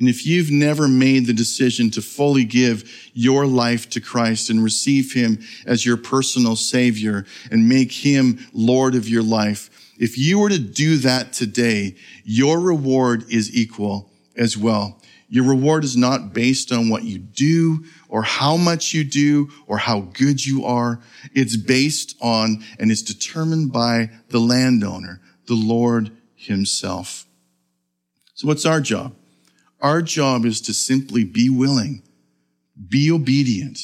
And 0.00 0.08
if 0.08 0.26
you've 0.26 0.50
never 0.50 0.88
made 0.88 1.26
the 1.26 1.34
decision 1.34 1.90
to 1.90 2.02
fully 2.02 2.44
give 2.44 2.90
your 3.12 3.46
life 3.46 3.88
to 3.90 4.00
Christ 4.00 4.48
and 4.48 4.64
receive 4.64 5.12
him 5.12 5.38
as 5.66 5.84
your 5.84 5.98
personal 5.98 6.56
savior 6.56 7.26
and 7.50 7.68
make 7.68 7.92
him 7.92 8.38
Lord 8.54 8.94
of 8.94 9.08
your 9.08 9.22
life, 9.22 9.70
if 10.00 10.16
you 10.16 10.38
were 10.38 10.48
to 10.48 10.58
do 10.58 10.96
that 10.96 11.34
today, 11.34 11.94
your 12.24 12.58
reward 12.58 13.30
is 13.30 13.54
equal 13.54 14.10
as 14.34 14.56
well. 14.56 14.98
Your 15.28 15.44
reward 15.44 15.84
is 15.84 15.94
not 15.94 16.32
based 16.32 16.72
on 16.72 16.88
what 16.88 17.04
you 17.04 17.18
do 17.18 17.84
or 18.08 18.22
how 18.22 18.56
much 18.56 18.94
you 18.94 19.04
do 19.04 19.50
or 19.66 19.76
how 19.76 20.00
good 20.00 20.44
you 20.44 20.64
are. 20.64 21.00
It's 21.34 21.54
based 21.54 22.16
on 22.20 22.64
and 22.78 22.90
is 22.90 23.02
determined 23.02 23.72
by 23.72 24.10
the 24.30 24.40
landowner, 24.40 25.20
the 25.46 25.54
Lord 25.54 26.10
himself. 26.34 27.26
So 28.34 28.48
what's 28.48 28.64
our 28.64 28.80
job? 28.80 29.14
Our 29.82 30.00
job 30.00 30.46
is 30.46 30.62
to 30.62 30.72
simply 30.72 31.24
be 31.24 31.50
willing, 31.50 32.02
be 32.88 33.12
obedient, 33.12 33.78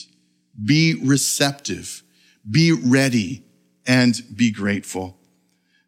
be 0.65 0.95
receptive, 0.95 2.03
be 2.51 2.73
ready, 2.73 3.45
and 3.87 4.19
be 4.35 4.51
grateful. 4.51 5.19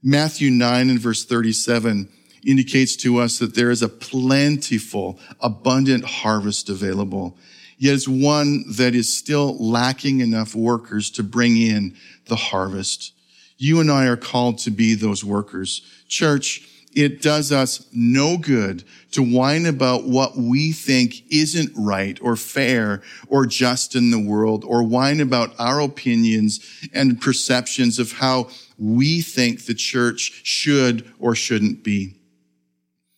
Matthew 0.02 0.50
9 0.50 0.90
and 0.90 1.00
verse 1.00 1.24
37 1.24 2.08
indicates 2.46 2.94
to 2.96 3.18
us 3.18 3.38
that 3.38 3.54
there 3.54 3.70
is 3.70 3.82
a 3.82 3.88
plentiful, 3.88 5.18
abundant 5.40 6.04
harvest 6.04 6.68
available. 6.68 7.36
Yet 7.78 7.94
it's 7.94 8.08
one 8.08 8.64
that 8.76 8.94
is 8.94 9.14
still 9.14 9.56
lacking 9.58 10.20
enough 10.20 10.54
workers 10.54 11.10
to 11.10 11.22
bring 11.22 11.56
in 11.56 11.96
the 12.26 12.36
harvest. 12.36 13.12
You 13.56 13.80
and 13.80 13.90
I 13.90 14.06
are 14.06 14.16
called 14.16 14.58
to 14.58 14.70
be 14.70 14.94
those 14.94 15.24
workers. 15.24 15.82
Church, 16.06 16.68
it 16.94 17.20
does 17.20 17.52
us 17.52 17.86
no 17.92 18.38
good 18.38 18.84
to 19.12 19.22
whine 19.22 19.66
about 19.66 20.04
what 20.04 20.36
we 20.36 20.72
think 20.72 21.22
isn't 21.30 21.72
right 21.76 22.18
or 22.22 22.36
fair 22.36 23.02
or 23.28 23.46
just 23.46 23.94
in 23.94 24.10
the 24.10 24.18
world 24.18 24.64
or 24.64 24.82
whine 24.82 25.20
about 25.20 25.54
our 25.58 25.80
opinions 25.80 26.60
and 26.92 27.20
perceptions 27.20 27.98
of 27.98 28.12
how 28.12 28.48
we 28.78 29.20
think 29.20 29.66
the 29.66 29.74
church 29.74 30.40
should 30.44 31.10
or 31.18 31.34
shouldn't 31.34 31.82
be. 31.82 32.14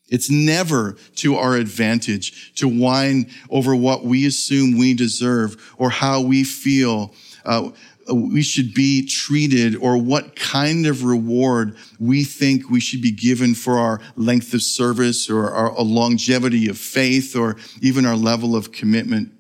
It's 0.08 0.30
never 0.30 0.96
to 1.16 1.36
our 1.36 1.54
advantage 1.54 2.54
to 2.56 2.66
whine 2.66 3.30
over 3.48 3.76
what 3.76 4.04
we 4.04 4.26
assume 4.26 4.76
we 4.76 4.94
deserve 4.94 5.72
or 5.78 5.90
how 5.90 6.20
we 6.20 6.42
feel 6.42 7.14
uh, 7.44 7.70
we 8.12 8.42
should 8.42 8.74
be 8.74 9.06
treated 9.06 9.76
or 9.76 9.96
what 9.96 10.34
kind 10.34 10.86
of 10.86 11.04
reward 11.04 11.76
we 11.98 12.24
think 12.24 12.68
we 12.68 12.80
should 12.80 13.02
be 13.02 13.12
given 13.12 13.54
for 13.54 13.78
our 13.78 14.00
length 14.16 14.52
of 14.52 14.62
service 14.62 15.30
or 15.30 15.50
our 15.50 15.72
longevity 15.80 16.68
of 16.68 16.76
faith 16.76 17.36
or 17.36 17.56
even 17.80 18.04
our 18.04 18.16
level 18.16 18.56
of 18.56 18.72
commitment. 18.72 19.32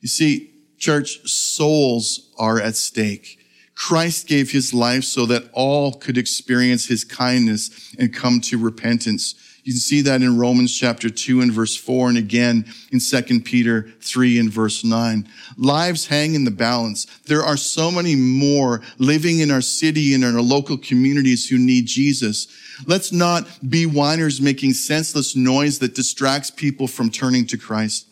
You 0.00 0.08
see, 0.08 0.50
church, 0.78 1.28
souls 1.28 2.32
are 2.38 2.60
at 2.60 2.76
stake. 2.76 3.35
Christ 3.76 4.26
gave 4.26 4.50
his 4.50 4.72
life 4.72 5.04
so 5.04 5.26
that 5.26 5.50
all 5.52 5.92
could 5.92 6.16
experience 6.18 6.86
his 6.86 7.04
kindness 7.04 7.94
and 7.98 8.12
come 8.12 8.40
to 8.40 8.58
repentance. 8.58 9.34
You 9.64 9.72
can 9.72 9.80
see 9.80 10.00
that 10.02 10.22
in 10.22 10.38
Romans 10.38 10.74
chapter 10.74 11.10
2 11.10 11.40
and 11.40 11.52
verse 11.52 11.76
4 11.76 12.10
and 12.10 12.18
again 12.18 12.64
in 12.90 13.00
2 13.00 13.40
Peter 13.40 13.90
3 14.00 14.38
and 14.38 14.50
verse 14.50 14.82
9. 14.82 15.28
Lives 15.58 16.06
hang 16.06 16.34
in 16.34 16.44
the 16.44 16.50
balance. 16.50 17.04
There 17.26 17.42
are 17.42 17.56
so 17.56 17.90
many 17.90 18.16
more 18.16 18.80
living 18.98 19.40
in 19.40 19.50
our 19.50 19.60
city 19.60 20.14
and 20.14 20.24
in 20.24 20.34
our 20.34 20.40
local 20.40 20.78
communities 20.78 21.48
who 21.48 21.58
need 21.58 21.86
Jesus. 21.86 22.46
Let's 22.86 23.12
not 23.12 23.46
be 23.68 23.86
whiners 23.86 24.40
making 24.40 24.74
senseless 24.74 25.36
noise 25.36 25.80
that 25.80 25.94
distracts 25.96 26.50
people 26.50 26.86
from 26.86 27.10
turning 27.10 27.46
to 27.48 27.58
Christ. 27.58 28.06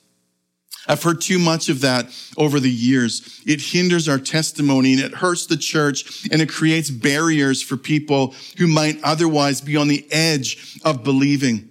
I've 0.86 1.02
heard 1.02 1.20
too 1.20 1.38
much 1.38 1.68
of 1.68 1.80
that 1.80 2.06
over 2.36 2.60
the 2.60 2.70
years. 2.70 3.42
It 3.46 3.60
hinders 3.60 4.08
our 4.08 4.18
testimony 4.18 4.94
and 4.94 5.02
it 5.02 5.14
hurts 5.14 5.46
the 5.46 5.56
church 5.56 6.28
and 6.30 6.42
it 6.42 6.48
creates 6.48 6.90
barriers 6.90 7.62
for 7.62 7.76
people 7.76 8.34
who 8.58 8.66
might 8.66 9.02
otherwise 9.02 9.60
be 9.60 9.76
on 9.76 9.88
the 9.88 10.06
edge 10.10 10.78
of 10.84 11.04
believing. 11.04 11.70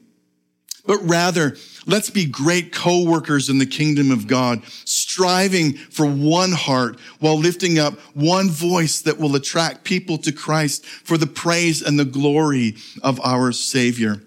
But 0.86 1.00
rather, 1.04 1.56
let's 1.86 2.10
be 2.10 2.26
great 2.26 2.74
co-workers 2.74 3.50
in 3.50 3.58
the 3.58 3.66
kingdom 3.66 4.12
of 4.12 4.28
God, 4.28 4.64
striving 4.84 5.74
for 5.74 6.06
one 6.06 6.52
heart 6.52 7.00
while 7.20 7.38
lifting 7.38 7.80
up 7.80 7.94
one 8.14 8.50
voice 8.50 9.00
that 9.02 9.18
will 9.18 9.36
attract 9.36 9.86
people 9.86 10.18
to 10.20 10.34
Christ 10.34 10.86
for 10.86 11.18
the 11.18 11.28
praise 11.28 11.82
and 11.82 11.98
the 11.98 12.06
glory 12.06 12.76
of 13.02 13.22
our 13.22 13.54
Savior. 13.54 14.22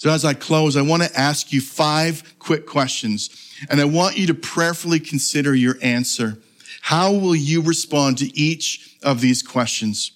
So 0.00 0.08
as 0.08 0.24
I 0.24 0.32
close, 0.32 0.78
I 0.78 0.82
want 0.82 1.02
to 1.02 1.14
ask 1.14 1.52
you 1.52 1.60
five 1.60 2.38
quick 2.38 2.64
questions 2.64 3.52
and 3.68 3.82
I 3.82 3.84
want 3.84 4.16
you 4.16 4.28
to 4.28 4.34
prayerfully 4.34 4.98
consider 4.98 5.54
your 5.54 5.76
answer. 5.82 6.38
How 6.80 7.12
will 7.12 7.36
you 7.36 7.60
respond 7.60 8.16
to 8.18 8.34
each 8.34 8.96
of 9.02 9.20
these 9.20 9.42
questions? 9.42 10.12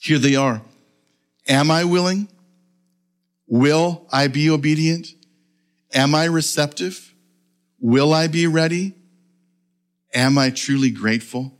Here 0.00 0.18
they 0.18 0.34
are. 0.34 0.62
Am 1.46 1.70
I 1.70 1.84
willing? 1.84 2.26
Will 3.46 4.08
I 4.10 4.26
be 4.26 4.50
obedient? 4.50 5.06
Am 5.94 6.12
I 6.12 6.24
receptive? 6.24 7.14
Will 7.78 8.12
I 8.12 8.26
be 8.26 8.48
ready? 8.48 8.94
Am 10.12 10.36
I 10.36 10.50
truly 10.50 10.90
grateful? 10.90 11.52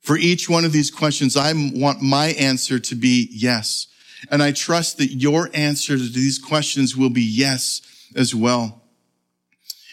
For 0.00 0.16
each 0.16 0.48
one 0.48 0.64
of 0.64 0.70
these 0.70 0.92
questions, 0.92 1.36
I 1.36 1.52
want 1.74 2.02
my 2.02 2.28
answer 2.28 2.78
to 2.78 2.94
be 2.94 3.28
yes. 3.32 3.88
And 4.30 4.42
I 4.42 4.52
trust 4.52 4.98
that 4.98 5.12
your 5.12 5.48
answer 5.54 5.96
to 5.96 6.08
these 6.08 6.38
questions 6.38 6.96
will 6.96 7.10
be 7.10 7.22
yes 7.22 7.80
as 8.14 8.34
well. 8.34 8.82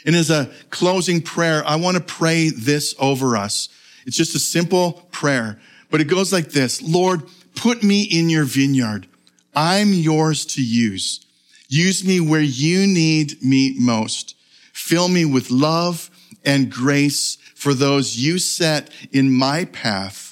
And 0.06 0.16
as 0.16 0.30
a 0.30 0.50
closing 0.70 1.22
prayer, 1.22 1.64
I 1.66 1.76
want 1.76 1.98
to 1.98 2.04
pray 2.04 2.50
this 2.50 2.96
over 3.00 3.38
us. 3.38 3.70
It's 4.06 4.18
just 4.18 4.36
a 4.36 4.40
simple 4.40 5.08
prayer, 5.12 5.60
but 5.90 6.02
it 6.02 6.06
goes 6.06 6.32
like 6.32 6.50
this. 6.50 6.82
Lord, 6.82 7.24
put 7.56 7.84
me 7.84 8.04
in 8.04 8.30
your 8.30 8.46
vineyard. 8.46 9.08
I'm 9.56 9.94
yours 9.94 10.46
to 10.48 10.64
use. 10.64 11.26
Use 11.68 12.06
me 12.06 12.20
where 12.20 12.42
you 12.42 12.88
need 12.88 13.44
me 13.44 13.76
most. 13.78 14.36
Fill 14.72 15.10
me 15.10 15.26
with 15.26 15.52
love 15.52 16.10
and 16.46 16.72
grace 16.72 17.38
for 17.56 17.74
those 17.74 18.18
you 18.18 18.40
set 18.40 18.90
in 19.12 19.32
my 19.32 19.66
path 19.66 20.27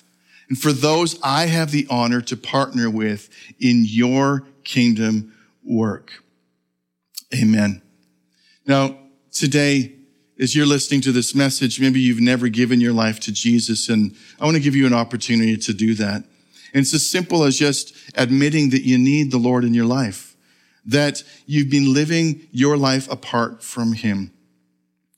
and 0.49 0.57
for 0.57 0.71
those 0.71 1.19
I 1.21 1.47
have 1.47 1.71
the 1.71 1.87
honor 1.89 2.21
to 2.21 2.37
partner 2.37 2.89
with 2.89 3.29
in 3.59 3.83
your 3.85 4.47
kingdom 4.63 5.33
work. 5.63 6.23
Amen. 7.33 7.81
Now, 8.65 8.97
today, 9.31 9.93
as 10.39 10.55
you're 10.55 10.65
listening 10.65 11.01
to 11.01 11.11
this 11.11 11.33
message, 11.33 11.79
maybe 11.79 11.99
you've 11.99 12.19
never 12.19 12.49
given 12.49 12.81
your 12.81 12.93
life 12.93 13.19
to 13.21 13.31
Jesus, 13.31 13.89
and 13.89 14.15
I 14.39 14.45
want 14.45 14.55
to 14.55 14.63
give 14.63 14.75
you 14.75 14.85
an 14.85 14.93
opportunity 14.93 15.57
to 15.57 15.73
do 15.73 15.93
that. 15.95 16.23
And 16.73 16.81
it's 16.81 16.93
as 16.93 17.05
simple 17.05 17.43
as 17.43 17.57
just 17.57 17.95
admitting 18.15 18.69
that 18.71 18.83
you 18.83 18.97
need 18.97 19.31
the 19.31 19.37
Lord 19.37 19.63
in 19.63 19.73
your 19.73 19.85
life, 19.85 20.35
that 20.85 21.23
you've 21.45 21.69
been 21.69 21.93
living 21.93 22.47
your 22.51 22.75
life 22.75 23.09
apart 23.09 23.63
from 23.63 23.93
Him. 23.93 24.33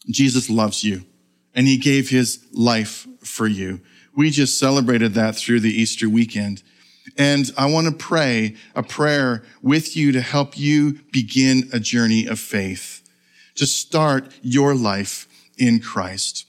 Jesus 0.09 0.49
loves 0.49 0.83
you, 0.83 1.03
and 1.55 1.67
He 1.67 1.77
gave 1.77 2.09
His 2.09 2.45
life 2.53 3.07
for 3.21 3.47
you. 3.47 3.81
We 4.17 4.31
just 4.31 4.57
celebrated 4.57 5.13
that 5.13 5.35
through 5.35 5.59
the 5.59 5.69
Easter 5.69 6.09
weekend. 6.09 6.63
And 7.19 7.51
I 7.55 7.67
want 7.67 7.85
to 7.85 7.93
pray 7.93 8.55
a 8.73 8.81
prayer 8.81 9.43
with 9.61 9.95
you 9.95 10.11
to 10.11 10.21
help 10.21 10.57
you 10.57 10.99
begin 11.11 11.69
a 11.71 11.79
journey 11.79 12.25
of 12.25 12.39
faith, 12.39 13.07
to 13.55 13.67
start 13.67 14.33
your 14.41 14.73
life 14.73 15.27
in 15.59 15.79
Christ. 15.79 16.47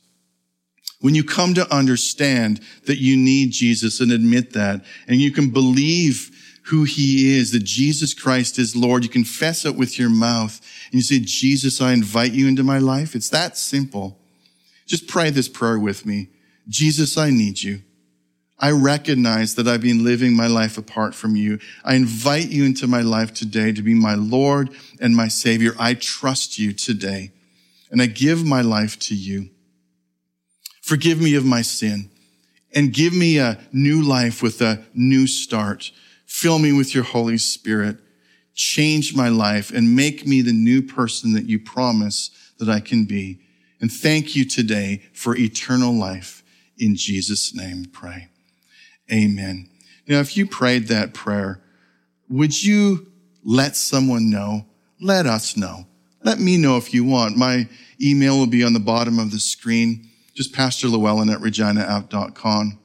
When 1.00 1.14
you 1.14 1.22
come 1.22 1.52
to 1.54 1.72
understand 1.72 2.62
that 2.86 2.98
you 2.98 3.18
need 3.18 3.52
Jesus 3.52 4.00
and 4.00 4.10
admit 4.10 4.54
that, 4.54 4.82
and 5.06 5.20
you 5.20 5.30
can 5.30 5.50
believe 5.50 6.30
who 6.64 6.84
he 6.84 7.38
is, 7.38 7.52
that 7.52 7.64
Jesus 7.64 8.14
Christ 8.14 8.58
is 8.58 8.74
Lord, 8.74 9.04
you 9.04 9.10
confess 9.10 9.66
it 9.66 9.76
with 9.76 9.98
your 9.98 10.10
mouth, 10.10 10.58
and 10.86 10.94
you 10.94 11.02
say, 11.02 11.20
Jesus, 11.20 11.82
I 11.82 11.92
invite 11.92 12.32
you 12.32 12.48
into 12.48 12.64
my 12.64 12.78
life. 12.78 13.14
It's 13.14 13.28
that 13.28 13.58
simple. 13.58 14.18
Just 14.86 15.06
pray 15.06 15.28
this 15.28 15.48
prayer 15.48 15.78
with 15.78 16.06
me. 16.06 16.28
Jesus, 16.68 17.16
I 17.16 17.30
need 17.30 17.62
you. 17.62 17.82
I 18.58 18.72
recognize 18.72 19.54
that 19.54 19.68
I've 19.68 19.82
been 19.82 20.04
living 20.04 20.34
my 20.34 20.48
life 20.48 20.78
apart 20.78 21.14
from 21.14 21.36
you. 21.36 21.60
I 21.84 21.94
invite 21.94 22.48
you 22.48 22.64
into 22.64 22.86
my 22.88 23.02
life 23.02 23.32
today 23.32 23.72
to 23.72 23.82
be 23.82 23.94
my 23.94 24.14
Lord 24.14 24.70
and 25.00 25.14
my 25.14 25.28
Savior. 25.28 25.72
I 25.78 25.94
trust 25.94 26.58
you 26.58 26.72
today 26.72 27.32
and 27.90 28.02
I 28.02 28.06
give 28.06 28.44
my 28.44 28.60
life 28.60 28.98
to 29.00 29.14
you. 29.14 29.50
Forgive 30.82 31.20
me 31.20 31.36
of 31.36 31.44
my 31.44 31.62
sin. 31.62 32.10
and 32.74 32.92
give 32.92 33.14
me 33.14 33.38
a 33.38 33.58
new 33.72 34.02
life 34.02 34.42
with 34.42 34.60
a 34.60 34.84
new 34.94 35.26
start. 35.26 35.90
Fill 36.26 36.58
me 36.58 36.72
with 36.72 36.94
your 36.94 37.04
Holy 37.04 37.38
Spirit. 37.38 37.98
Change 38.54 39.16
my 39.16 39.28
life 39.28 39.70
and 39.70 39.96
make 39.96 40.26
me 40.26 40.42
the 40.42 40.52
new 40.52 40.82
person 40.82 41.32
that 41.32 41.46
you 41.46 41.58
promise 41.58 42.30
that 42.58 42.68
I 42.68 42.80
can 42.80 43.04
be. 43.04 43.40
And 43.80 43.90
thank 43.90 44.34
you 44.36 44.44
today 44.44 45.02
for 45.12 45.36
eternal 45.36 45.92
life. 45.94 46.42
In 46.78 46.96
Jesus' 46.96 47.54
name, 47.54 47.86
pray. 47.86 48.28
Amen. 49.12 49.68
Now, 50.06 50.20
if 50.20 50.36
you 50.36 50.46
prayed 50.46 50.88
that 50.88 51.14
prayer, 51.14 51.60
would 52.28 52.62
you 52.62 53.10
let 53.44 53.76
someone 53.76 54.30
know? 54.30 54.66
Let 55.00 55.26
us 55.26 55.56
know. 55.56 55.86
Let 56.22 56.38
me 56.38 56.56
know 56.56 56.76
if 56.76 56.92
you 56.92 57.04
want. 57.04 57.36
My 57.36 57.68
email 58.00 58.38
will 58.38 58.46
be 58.46 58.64
on 58.64 58.72
the 58.72 58.80
bottom 58.80 59.18
of 59.18 59.30
the 59.30 59.38
screen. 59.38 60.08
Just 60.34 60.52
Pastor 60.52 60.88
Llewellyn 60.88 61.30
at 61.30 61.40
reginaapp.com. 61.40 62.78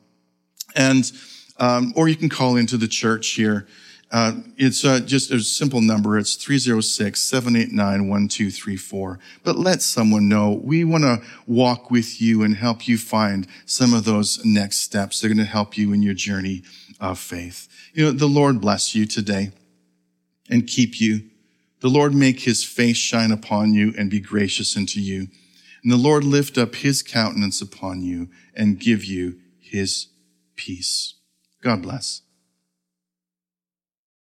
And, 0.75 1.11
um, 1.57 1.93
or 1.95 2.07
you 2.07 2.15
can 2.15 2.29
call 2.29 2.55
into 2.55 2.77
the 2.77 2.87
church 2.87 3.29
here. 3.29 3.67
Uh, 4.13 4.33
it's 4.57 4.85
uh, 4.85 4.99
just 4.99 5.31
a 5.31 5.39
simple 5.39 5.81
number. 5.81 6.19
It's 6.19 6.37
306-789-1234. 6.37 9.17
But 9.43 9.57
let 9.57 9.81
someone 9.81 10.29
know. 10.29 10.61
We 10.63 10.83
want 10.83 11.03
to 11.03 11.23
walk 11.47 11.89
with 11.89 12.21
you 12.21 12.43
and 12.43 12.55
help 12.55 12.87
you 12.87 12.99
find 12.99 13.47
some 13.65 13.91
of 13.91 14.05
those 14.05 14.45
next 14.45 14.81
steps. 14.81 15.19
They're 15.19 15.33
going 15.33 15.39
to 15.39 15.45
help 15.45 15.79
you 15.79 15.93
in 15.93 16.03
your 16.03 16.13
journey 16.13 16.61
of 16.99 17.17
faith. 17.17 17.67
You 17.95 18.05
know, 18.05 18.11
the 18.11 18.27
Lord 18.27 18.61
bless 18.61 18.93
you 18.93 19.07
today 19.07 19.49
and 20.47 20.67
keep 20.67 21.01
you. 21.01 21.23
The 21.79 21.89
Lord 21.89 22.13
make 22.13 22.41
his 22.41 22.63
face 22.63 22.97
shine 22.97 23.31
upon 23.31 23.73
you 23.73 23.95
and 23.97 24.11
be 24.11 24.19
gracious 24.19 24.77
unto 24.77 24.99
you. 24.99 25.29
And 25.81 25.91
the 25.91 25.97
Lord 25.97 26.23
lift 26.23 26.59
up 26.59 26.75
his 26.75 27.01
countenance 27.01 27.63
upon 27.63 28.03
you 28.03 28.29
and 28.55 28.79
give 28.79 29.03
you 29.03 29.39
his 29.59 30.09
peace. 30.55 31.15
God 31.63 31.81
bless. 31.81 32.21